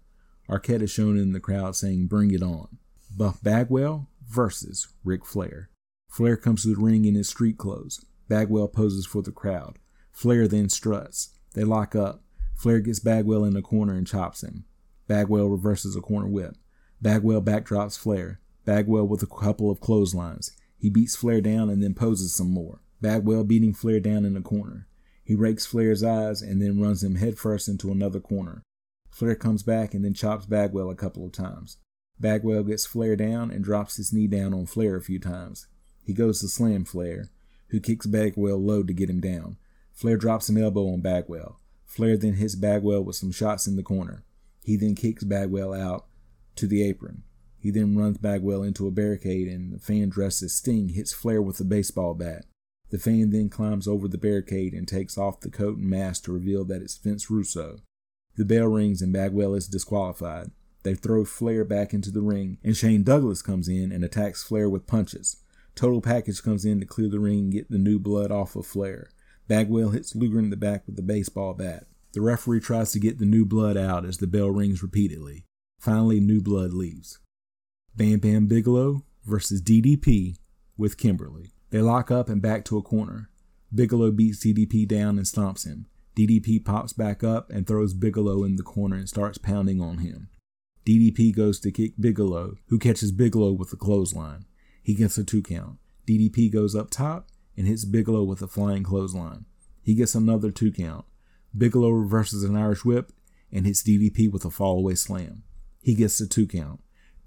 Arquette 0.49 0.81
is 0.81 0.91
shown 0.91 1.17
in 1.17 1.31
the 1.31 1.39
crowd 1.39 1.75
saying, 1.75 2.07
Bring 2.07 2.31
it 2.31 2.43
on. 2.43 2.77
Buff 3.15 3.41
Bagwell 3.41 4.07
versus 4.31 4.87
Ric 5.03 5.25
Flair. 5.25 5.69
Flair 6.09 6.37
comes 6.37 6.63
to 6.63 6.73
the 6.73 6.81
ring 6.81 7.05
in 7.05 7.15
his 7.15 7.29
street 7.29 7.57
clothes. 7.57 8.03
Bagwell 8.27 8.69
poses 8.69 9.05
for 9.05 9.21
the 9.21 9.31
crowd. 9.31 9.77
Flair 10.11 10.47
then 10.47 10.69
struts. 10.69 11.37
They 11.53 11.63
lock 11.63 11.95
up. 11.95 12.23
Flair 12.55 12.79
gets 12.79 12.99
Bagwell 12.99 13.43
in 13.43 13.53
the 13.53 13.61
corner 13.61 13.93
and 13.93 14.07
chops 14.07 14.43
him. 14.43 14.65
Bagwell 15.07 15.49
reverses 15.49 15.95
a 15.95 16.01
corner 16.01 16.27
whip. 16.27 16.55
Bagwell 17.01 17.41
backdrops 17.41 17.97
Flair. 17.97 18.39
Bagwell 18.65 19.07
with 19.07 19.23
a 19.23 19.27
couple 19.27 19.69
of 19.69 19.81
clotheslines. 19.81 20.51
He 20.77 20.89
beats 20.89 21.15
Flair 21.15 21.41
down 21.41 21.69
and 21.69 21.83
then 21.83 21.93
poses 21.93 22.33
some 22.33 22.51
more. 22.51 22.81
Bagwell 23.01 23.43
beating 23.43 23.73
Flair 23.73 23.99
down 23.99 24.25
in 24.25 24.33
the 24.33 24.41
corner. 24.41 24.87
He 25.23 25.35
rakes 25.35 25.65
Flair's 25.65 26.03
eyes 26.03 26.41
and 26.41 26.61
then 26.61 26.81
runs 26.81 27.03
him 27.03 27.15
headfirst 27.15 27.67
into 27.67 27.91
another 27.91 28.19
corner. 28.19 28.63
Flair 29.09 29.35
comes 29.35 29.63
back 29.63 29.93
and 29.93 30.05
then 30.05 30.13
chops 30.13 30.45
Bagwell 30.45 30.89
a 30.89 30.95
couple 30.95 31.25
of 31.25 31.31
times. 31.31 31.77
Bagwell 32.21 32.63
gets 32.63 32.85
Flair 32.85 33.15
down 33.15 33.51
and 33.51 33.63
drops 33.63 33.97
his 33.97 34.13
knee 34.13 34.27
down 34.27 34.53
on 34.53 34.65
Flair 34.67 34.95
a 34.95 35.01
few 35.01 35.19
times. 35.19 35.67
He 36.03 36.13
goes 36.13 36.39
to 36.41 36.47
slam 36.47 36.85
Flair, 36.85 37.29
who 37.69 37.79
kicks 37.79 38.05
Bagwell 38.05 38.57
low 38.57 38.83
to 38.83 38.93
get 38.93 39.09
him 39.09 39.19
down. 39.19 39.57
Flair 39.93 40.17
drops 40.17 40.49
an 40.49 40.61
elbow 40.61 40.91
on 40.93 41.01
Bagwell. 41.01 41.59
Flair 41.85 42.17
then 42.17 42.35
hits 42.35 42.55
Bagwell 42.55 43.03
with 43.03 43.15
some 43.15 43.31
shots 43.31 43.67
in 43.67 43.75
the 43.75 43.83
corner. 43.83 44.23
He 44.63 44.77
then 44.77 44.95
kicks 44.95 45.23
Bagwell 45.23 45.73
out 45.73 46.05
to 46.55 46.67
the 46.67 46.83
apron. 46.83 47.23
He 47.57 47.69
then 47.69 47.97
runs 47.97 48.17
Bagwell 48.17 48.63
into 48.63 48.87
a 48.87 48.91
barricade, 48.91 49.47
and 49.47 49.73
the 49.73 49.79
fan 49.79 50.09
dressed 50.09 50.41
as 50.41 50.53
Sting 50.53 50.89
hits 50.89 51.13
Flair 51.13 51.41
with 51.41 51.59
a 51.59 51.63
baseball 51.63 52.13
bat. 52.13 52.45
The 52.89 52.99
fan 52.99 53.29
then 53.29 53.49
climbs 53.49 53.87
over 53.87 54.07
the 54.07 54.17
barricade 54.17 54.73
and 54.73 54.87
takes 54.87 55.17
off 55.17 55.39
the 55.39 55.49
coat 55.49 55.77
and 55.77 55.89
mask 55.89 56.25
to 56.25 56.33
reveal 56.33 56.65
that 56.65 56.81
it's 56.81 56.97
Vince 56.97 57.29
Russo. 57.29 57.79
The 58.35 58.45
bell 58.45 58.67
rings 58.67 59.01
and 59.01 59.13
Bagwell 59.13 59.53
is 59.55 59.67
disqualified. 59.67 60.51
They 60.83 60.95
throw 60.95 61.25
Flair 61.25 61.63
back 61.63 61.93
into 61.93 62.11
the 62.11 62.21
ring, 62.21 62.57
and 62.63 62.75
Shane 62.75 63.03
Douglas 63.03 63.41
comes 63.41 63.67
in 63.67 63.91
and 63.91 64.03
attacks 64.03 64.43
Flair 64.43 64.69
with 64.69 64.87
punches. 64.87 65.37
Total 65.75 66.01
Package 66.01 66.41
comes 66.41 66.65
in 66.65 66.79
to 66.79 66.85
clear 66.85 67.09
the 67.09 67.19
ring 67.19 67.39
and 67.39 67.51
get 67.51 67.69
the 67.69 67.77
new 67.77 67.99
blood 67.99 68.31
off 68.31 68.55
of 68.55 68.65
Flair. 68.65 69.09
Bagwell 69.47 69.89
hits 69.89 70.15
Luger 70.15 70.39
in 70.39 70.49
the 70.49 70.57
back 70.57 70.83
with 70.85 70.97
a 70.99 71.03
baseball 71.03 71.53
bat. 71.53 71.85
The 72.13 72.21
referee 72.21 72.59
tries 72.59 72.91
to 72.91 72.99
get 72.99 73.19
the 73.19 73.25
new 73.25 73.45
blood 73.45 73.77
out 73.77 74.05
as 74.05 74.17
the 74.17 74.27
bell 74.27 74.49
rings 74.49 74.83
repeatedly. 74.83 75.45
Finally, 75.79 76.19
new 76.19 76.41
blood 76.41 76.73
leaves. 76.73 77.19
Bam 77.95 78.19
Bam 78.19 78.47
Bigelow 78.47 79.03
versus 79.25 79.61
DDP 79.61 80.37
with 80.77 80.97
Kimberly. 80.97 81.51
They 81.69 81.79
lock 81.79 82.11
up 82.11 82.27
and 82.27 82.41
back 82.41 82.65
to 82.65 82.77
a 82.77 82.81
corner. 82.81 83.29
Bigelow 83.73 84.11
beats 84.11 84.45
DDP 84.45 84.87
down 84.87 85.17
and 85.17 85.25
stomps 85.25 85.65
him. 85.65 85.87
DDP 86.15 86.63
pops 86.63 86.91
back 86.91 87.23
up 87.23 87.49
and 87.49 87.65
throws 87.65 87.93
Bigelow 87.93 88.43
in 88.43 88.57
the 88.57 88.63
corner 88.63 88.97
and 88.97 89.07
starts 89.07 89.37
pounding 89.37 89.79
on 89.79 89.99
him. 89.99 90.29
DDP 90.85 91.35
goes 91.35 91.59
to 91.59 91.71
kick 91.71 91.93
Bigelow, 91.99 92.55
who 92.67 92.79
catches 92.79 93.11
Bigelow 93.11 93.51
with 93.51 93.71
a 93.71 93.77
clothesline. 93.77 94.45
He 94.81 94.95
gets 94.95 95.17
a 95.17 95.23
two 95.23 95.43
count. 95.43 95.77
DDP 96.07 96.51
goes 96.51 96.75
up 96.75 96.89
top 96.89 97.27
and 97.55 97.67
hits 97.67 97.85
Bigelow 97.85 98.23
with 98.23 98.41
a 98.41 98.47
flying 98.47 98.83
clothesline. 98.83 99.45
He 99.83 99.93
gets 99.93 100.15
another 100.15 100.51
two 100.51 100.71
count. 100.71 101.05
Bigelow 101.55 101.89
reverses 101.89 102.43
an 102.43 102.55
Irish 102.55 102.83
whip 102.83 103.11
and 103.51 103.65
hits 103.65 103.83
DDP 103.83 104.31
with 104.31 104.45
a 104.45 104.49
fallaway 104.49 104.97
slam. 104.97 105.43
He 105.81 105.93
gets 105.93 106.19
a 106.19 106.27
two 106.27 106.47
count. 106.47 106.81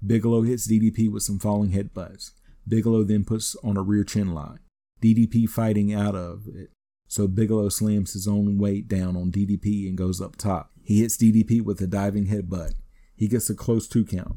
Bigelow 0.05 0.41
hits 0.41 0.67
DDP 0.67 1.11
with 1.11 1.23
some 1.23 1.39
falling 1.39 1.71
headbutts. 1.71 2.31
Bigelow 2.67 3.03
then 3.03 3.23
puts 3.23 3.55
on 3.63 3.77
a 3.77 3.81
rear 3.81 4.03
chin 4.03 4.33
lock. 4.33 4.59
DDP 5.01 5.47
fighting 5.47 5.93
out 5.93 6.15
of 6.15 6.47
it. 6.47 6.71
So 7.07 7.27
Bigelow 7.27 7.69
slams 7.69 8.13
his 8.13 8.27
own 8.27 8.57
weight 8.57 8.87
down 8.87 9.15
on 9.15 9.31
DDP 9.31 9.87
and 9.87 9.97
goes 9.97 10.19
up 10.19 10.35
top. 10.35 10.71
He 10.83 11.01
hits 11.01 11.17
DDP 11.17 11.61
with 11.61 11.79
a 11.81 11.87
diving 11.87 12.27
headbutt. 12.27 12.73
He 13.15 13.27
gets 13.27 13.49
a 13.49 13.55
close 13.55 13.87
two 13.87 14.05
count. 14.05 14.35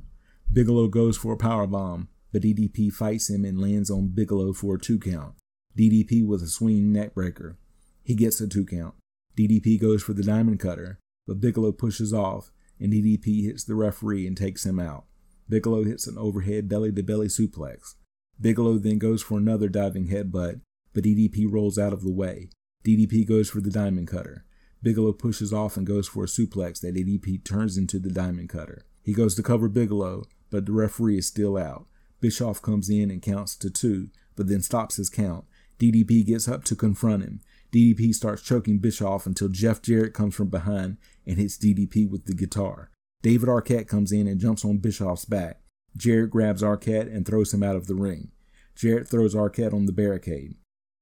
Bigelow 0.53 0.89
goes 0.89 1.17
for 1.17 1.33
a 1.33 1.37
power 1.37 1.67
bomb, 1.67 2.09
but 2.33 2.43
DDP 2.43 2.93
fights 2.93 3.29
him 3.29 3.45
and 3.45 3.61
lands 3.61 3.91
on 3.91 4.09
Bigelow 4.09 4.53
for 4.53 4.77
a 4.77 4.81
two 4.81 4.99
count. 4.99 5.35
DDP 5.77 6.27
with 6.27 6.43
a 6.43 6.49
swinging 6.49 6.93
neckbreaker. 6.93 7.57
He 8.03 8.15
gets 8.15 8.41
a 8.41 8.49
two 8.49 8.65
count. 8.65 8.95
DDP 9.37 9.81
goes 9.81 10.03
for 10.03 10.13
the 10.13 10.23
diamond 10.23 10.61
cutter, 10.61 10.99
but 11.27 11.41
Bigelow 11.41 11.73
pushes 11.73 12.13
off, 12.13 12.51
and 12.81 12.93
DDP 12.93 13.45
hits 13.45 13.65
the 13.65 13.75
referee 13.75 14.27
and 14.27 14.37
takes 14.37 14.65
him 14.65 14.79
out. 14.79 15.05
Bigelow 15.49 15.85
hits 15.85 16.07
an 16.07 16.19
overhead 16.19 16.69
belly 16.69 16.93
to 16.93 17.03
belly 17.03 17.29
suplex. 17.29 17.95
Bigelow 18.41 18.79
then 18.79 18.99
goes 18.99 19.23
for 19.23 19.39
another 19.39 19.69
diving 19.69 20.09
headbutt, 20.09 20.61
but 20.95 21.05
DDP 21.05 21.47
rolls 21.51 21.79
out 21.79 21.93
of 21.93 22.03
the 22.03 22.13
way. 22.13 22.51
DDP 22.85 23.27
goes 23.27 23.51
for 23.51 23.61
the 23.61 23.71
diamond 23.71 24.09
cutter. 24.09 24.45
Bigelow 24.83 25.13
pushes 25.13 25.53
off 25.53 25.77
and 25.77 25.87
goes 25.87 26.09
for 26.09 26.25
a 26.25 26.29
suplex 26.29 26.81
that 26.81 26.95
DDP 26.95 27.45
turns 27.45 27.77
into 27.77 27.99
the 27.99 28.11
diamond 28.11 28.49
cutter. 28.49 28.85
He 29.03 29.13
goes 29.13 29.35
to 29.35 29.43
cover 29.43 29.69
Bigelow, 29.69 30.25
but 30.51 30.67
the 30.67 30.73
referee 30.73 31.19
is 31.19 31.27
still 31.27 31.57
out. 31.57 31.87
Bischoff 32.21 32.61
comes 32.63 32.89
in 32.89 33.11
and 33.11 33.23
counts 33.23 33.57
to 33.57 33.71
two, 33.71 34.09
but 34.37 34.49
then 34.49 34.63
stops 34.63 34.97
his 34.97 35.11
count. 35.11 35.45
DDP 35.79 36.27
gets 36.27 36.49
up 36.49 36.65
to 36.65 36.77
confront 36.77 37.23
him. 37.23 37.41
DDP 37.73 38.15
starts 38.15 38.43
choking 38.43 38.79
Bischoff 38.79 39.27
until 39.27 39.49
Jeff 39.49 39.83
Jarrett 39.83 40.15
comes 40.15 40.35
from 40.35 40.49
behind 40.49 40.97
and 41.27 41.39
hits 41.39 41.59
DDP 41.59 42.09
with 42.09 42.25
the 42.25 42.35
guitar. 42.35 42.91
David 43.23 43.49
Arquette 43.49 43.89
comes 43.89 44.13
in 44.13 44.27
and 44.27 44.41
jumps 44.41 44.65
on 44.65 44.79
Bischoff's 44.79 45.25
back. 45.25 45.61
Jarrett 45.97 46.31
grabs 46.31 46.63
Arquette 46.63 47.15
and 47.15 47.27
throws 47.27 47.53
him 47.53 47.63
out 47.63 47.77
of 47.77 47.87
the 47.87 47.95
ring. 47.95 48.31
Jarrett 48.75 49.09
throws 49.09 49.35
Arquette 49.35 49.75
on 49.75 49.87
the 49.87 49.93
barricade. 49.93 50.55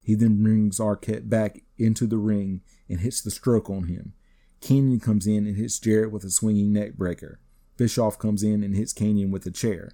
He 0.02 0.14
then 0.14 0.42
brings 0.42 0.78
Arquette 0.78 1.28
back 1.28 1.62
into 1.76 2.06
the 2.06 2.18
ring 2.18 2.62
and 2.88 3.00
hits 3.00 3.20
the 3.20 3.30
stroke 3.30 3.68
on 3.68 3.84
him. 3.84 4.14
Kanyon 4.60 5.00
comes 5.00 5.26
in 5.26 5.46
and 5.46 5.56
hits 5.56 5.78
Jarrett 5.78 6.12
with 6.12 6.24
a 6.24 6.30
swinging 6.30 6.72
neck 6.72 6.94
breaker. 6.94 7.40
Bischoff 7.76 8.18
comes 8.18 8.42
in 8.42 8.62
and 8.62 8.74
hits 8.74 8.92
Kanyon 8.92 9.30
with 9.30 9.46
a 9.46 9.50
chair. 9.50 9.92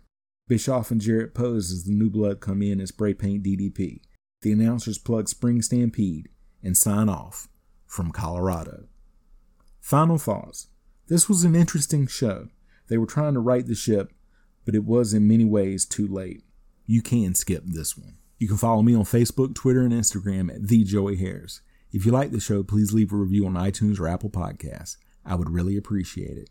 Bischoff 0.49 0.91
and 0.91 1.01
Jarrett 1.01 1.35
pose 1.35 1.73
as 1.73 1.85
the 1.85 1.93
new 1.93 2.11
blood 2.11 2.41
come 2.41 2.63
in 2.63 2.79
and 2.79 2.89
spray 2.89 3.15
paint 3.15 3.43
DDP. 3.43 4.01
The 4.43 4.53
announcers 4.53 4.99
plug 4.99 5.29
Spring 5.29 5.63
Stampede 5.63 6.29
and 6.63 6.77
sign 6.77 7.09
off 7.09 7.49
from 7.87 8.13
Colorado. 8.13 8.87
Final 9.81 10.19
thoughts. 10.19 10.69
This 11.09 11.29
was 11.29 11.45
an 11.45 11.55
interesting 11.55 12.07
show. 12.07 12.49
They 12.89 12.99
were 12.99 13.07
trying 13.07 13.35
to 13.35 13.41
right 13.41 13.67
the 13.67 13.75
ship, 13.75 14.13
but 14.65 14.75
it 14.75 14.85
was 14.85 15.13
in 15.13 15.29
many 15.29 15.45
ways 15.45 15.85
too 15.85 16.07
late. 16.07 16.43
You 16.87 17.03
can 17.03 17.35
skip 17.35 17.65
this 17.67 17.97
one. 17.97 18.17
You 18.39 18.49
can 18.49 18.57
follow 18.57 18.83
me 18.83 18.95
on 18.95 19.05
Facebook, 19.05 19.55
Twitter, 19.55 19.83
and 19.83 19.93
Instagram 19.93 20.53
at 20.53 20.67
the 20.69 20.85
Joey. 20.85 21.17
If 21.93 22.07
you 22.07 22.13
like 22.13 22.31
the 22.31 22.41
show, 22.41 22.63
please 22.63 22.95
leave 22.95 23.13
a 23.13 23.17
review 23.17 23.45
on 23.45 23.53
iTunes 23.53 24.01
or 24.01 24.09
Apple 24.09 24.31
Podcasts. 24.31 24.97
I 25.27 25.35
would 25.35 25.51
really 25.51 25.77
appreciate 25.77 26.39
it. 26.39 26.49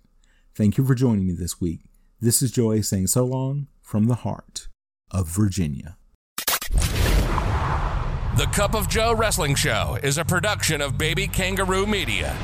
Thank 0.53 0.77
you 0.77 0.85
for 0.85 0.93
joining 0.93 1.25
me 1.25 1.33
this 1.33 1.59
week. 1.59 1.81
This 2.19 2.43
is 2.43 2.51
Joy 2.51 2.81
saying 2.81 3.07
so 3.07 3.25
long 3.25 3.65
from 3.81 4.05
the 4.05 4.15
heart 4.15 4.67
of 5.09 5.27
Virginia. 5.27 5.97
The 8.37 8.47
Cup 8.53 8.75
of 8.75 8.87
Joe 8.87 9.15
Wrestling 9.15 9.55
Show 9.55 9.97
is 10.03 10.19
a 10.19 10.25
production 10.25 10.79
of 10.79 10.97
Baby 10.97 11.27
Kangaroo 11.27 11.87
Media. 11.87 12.37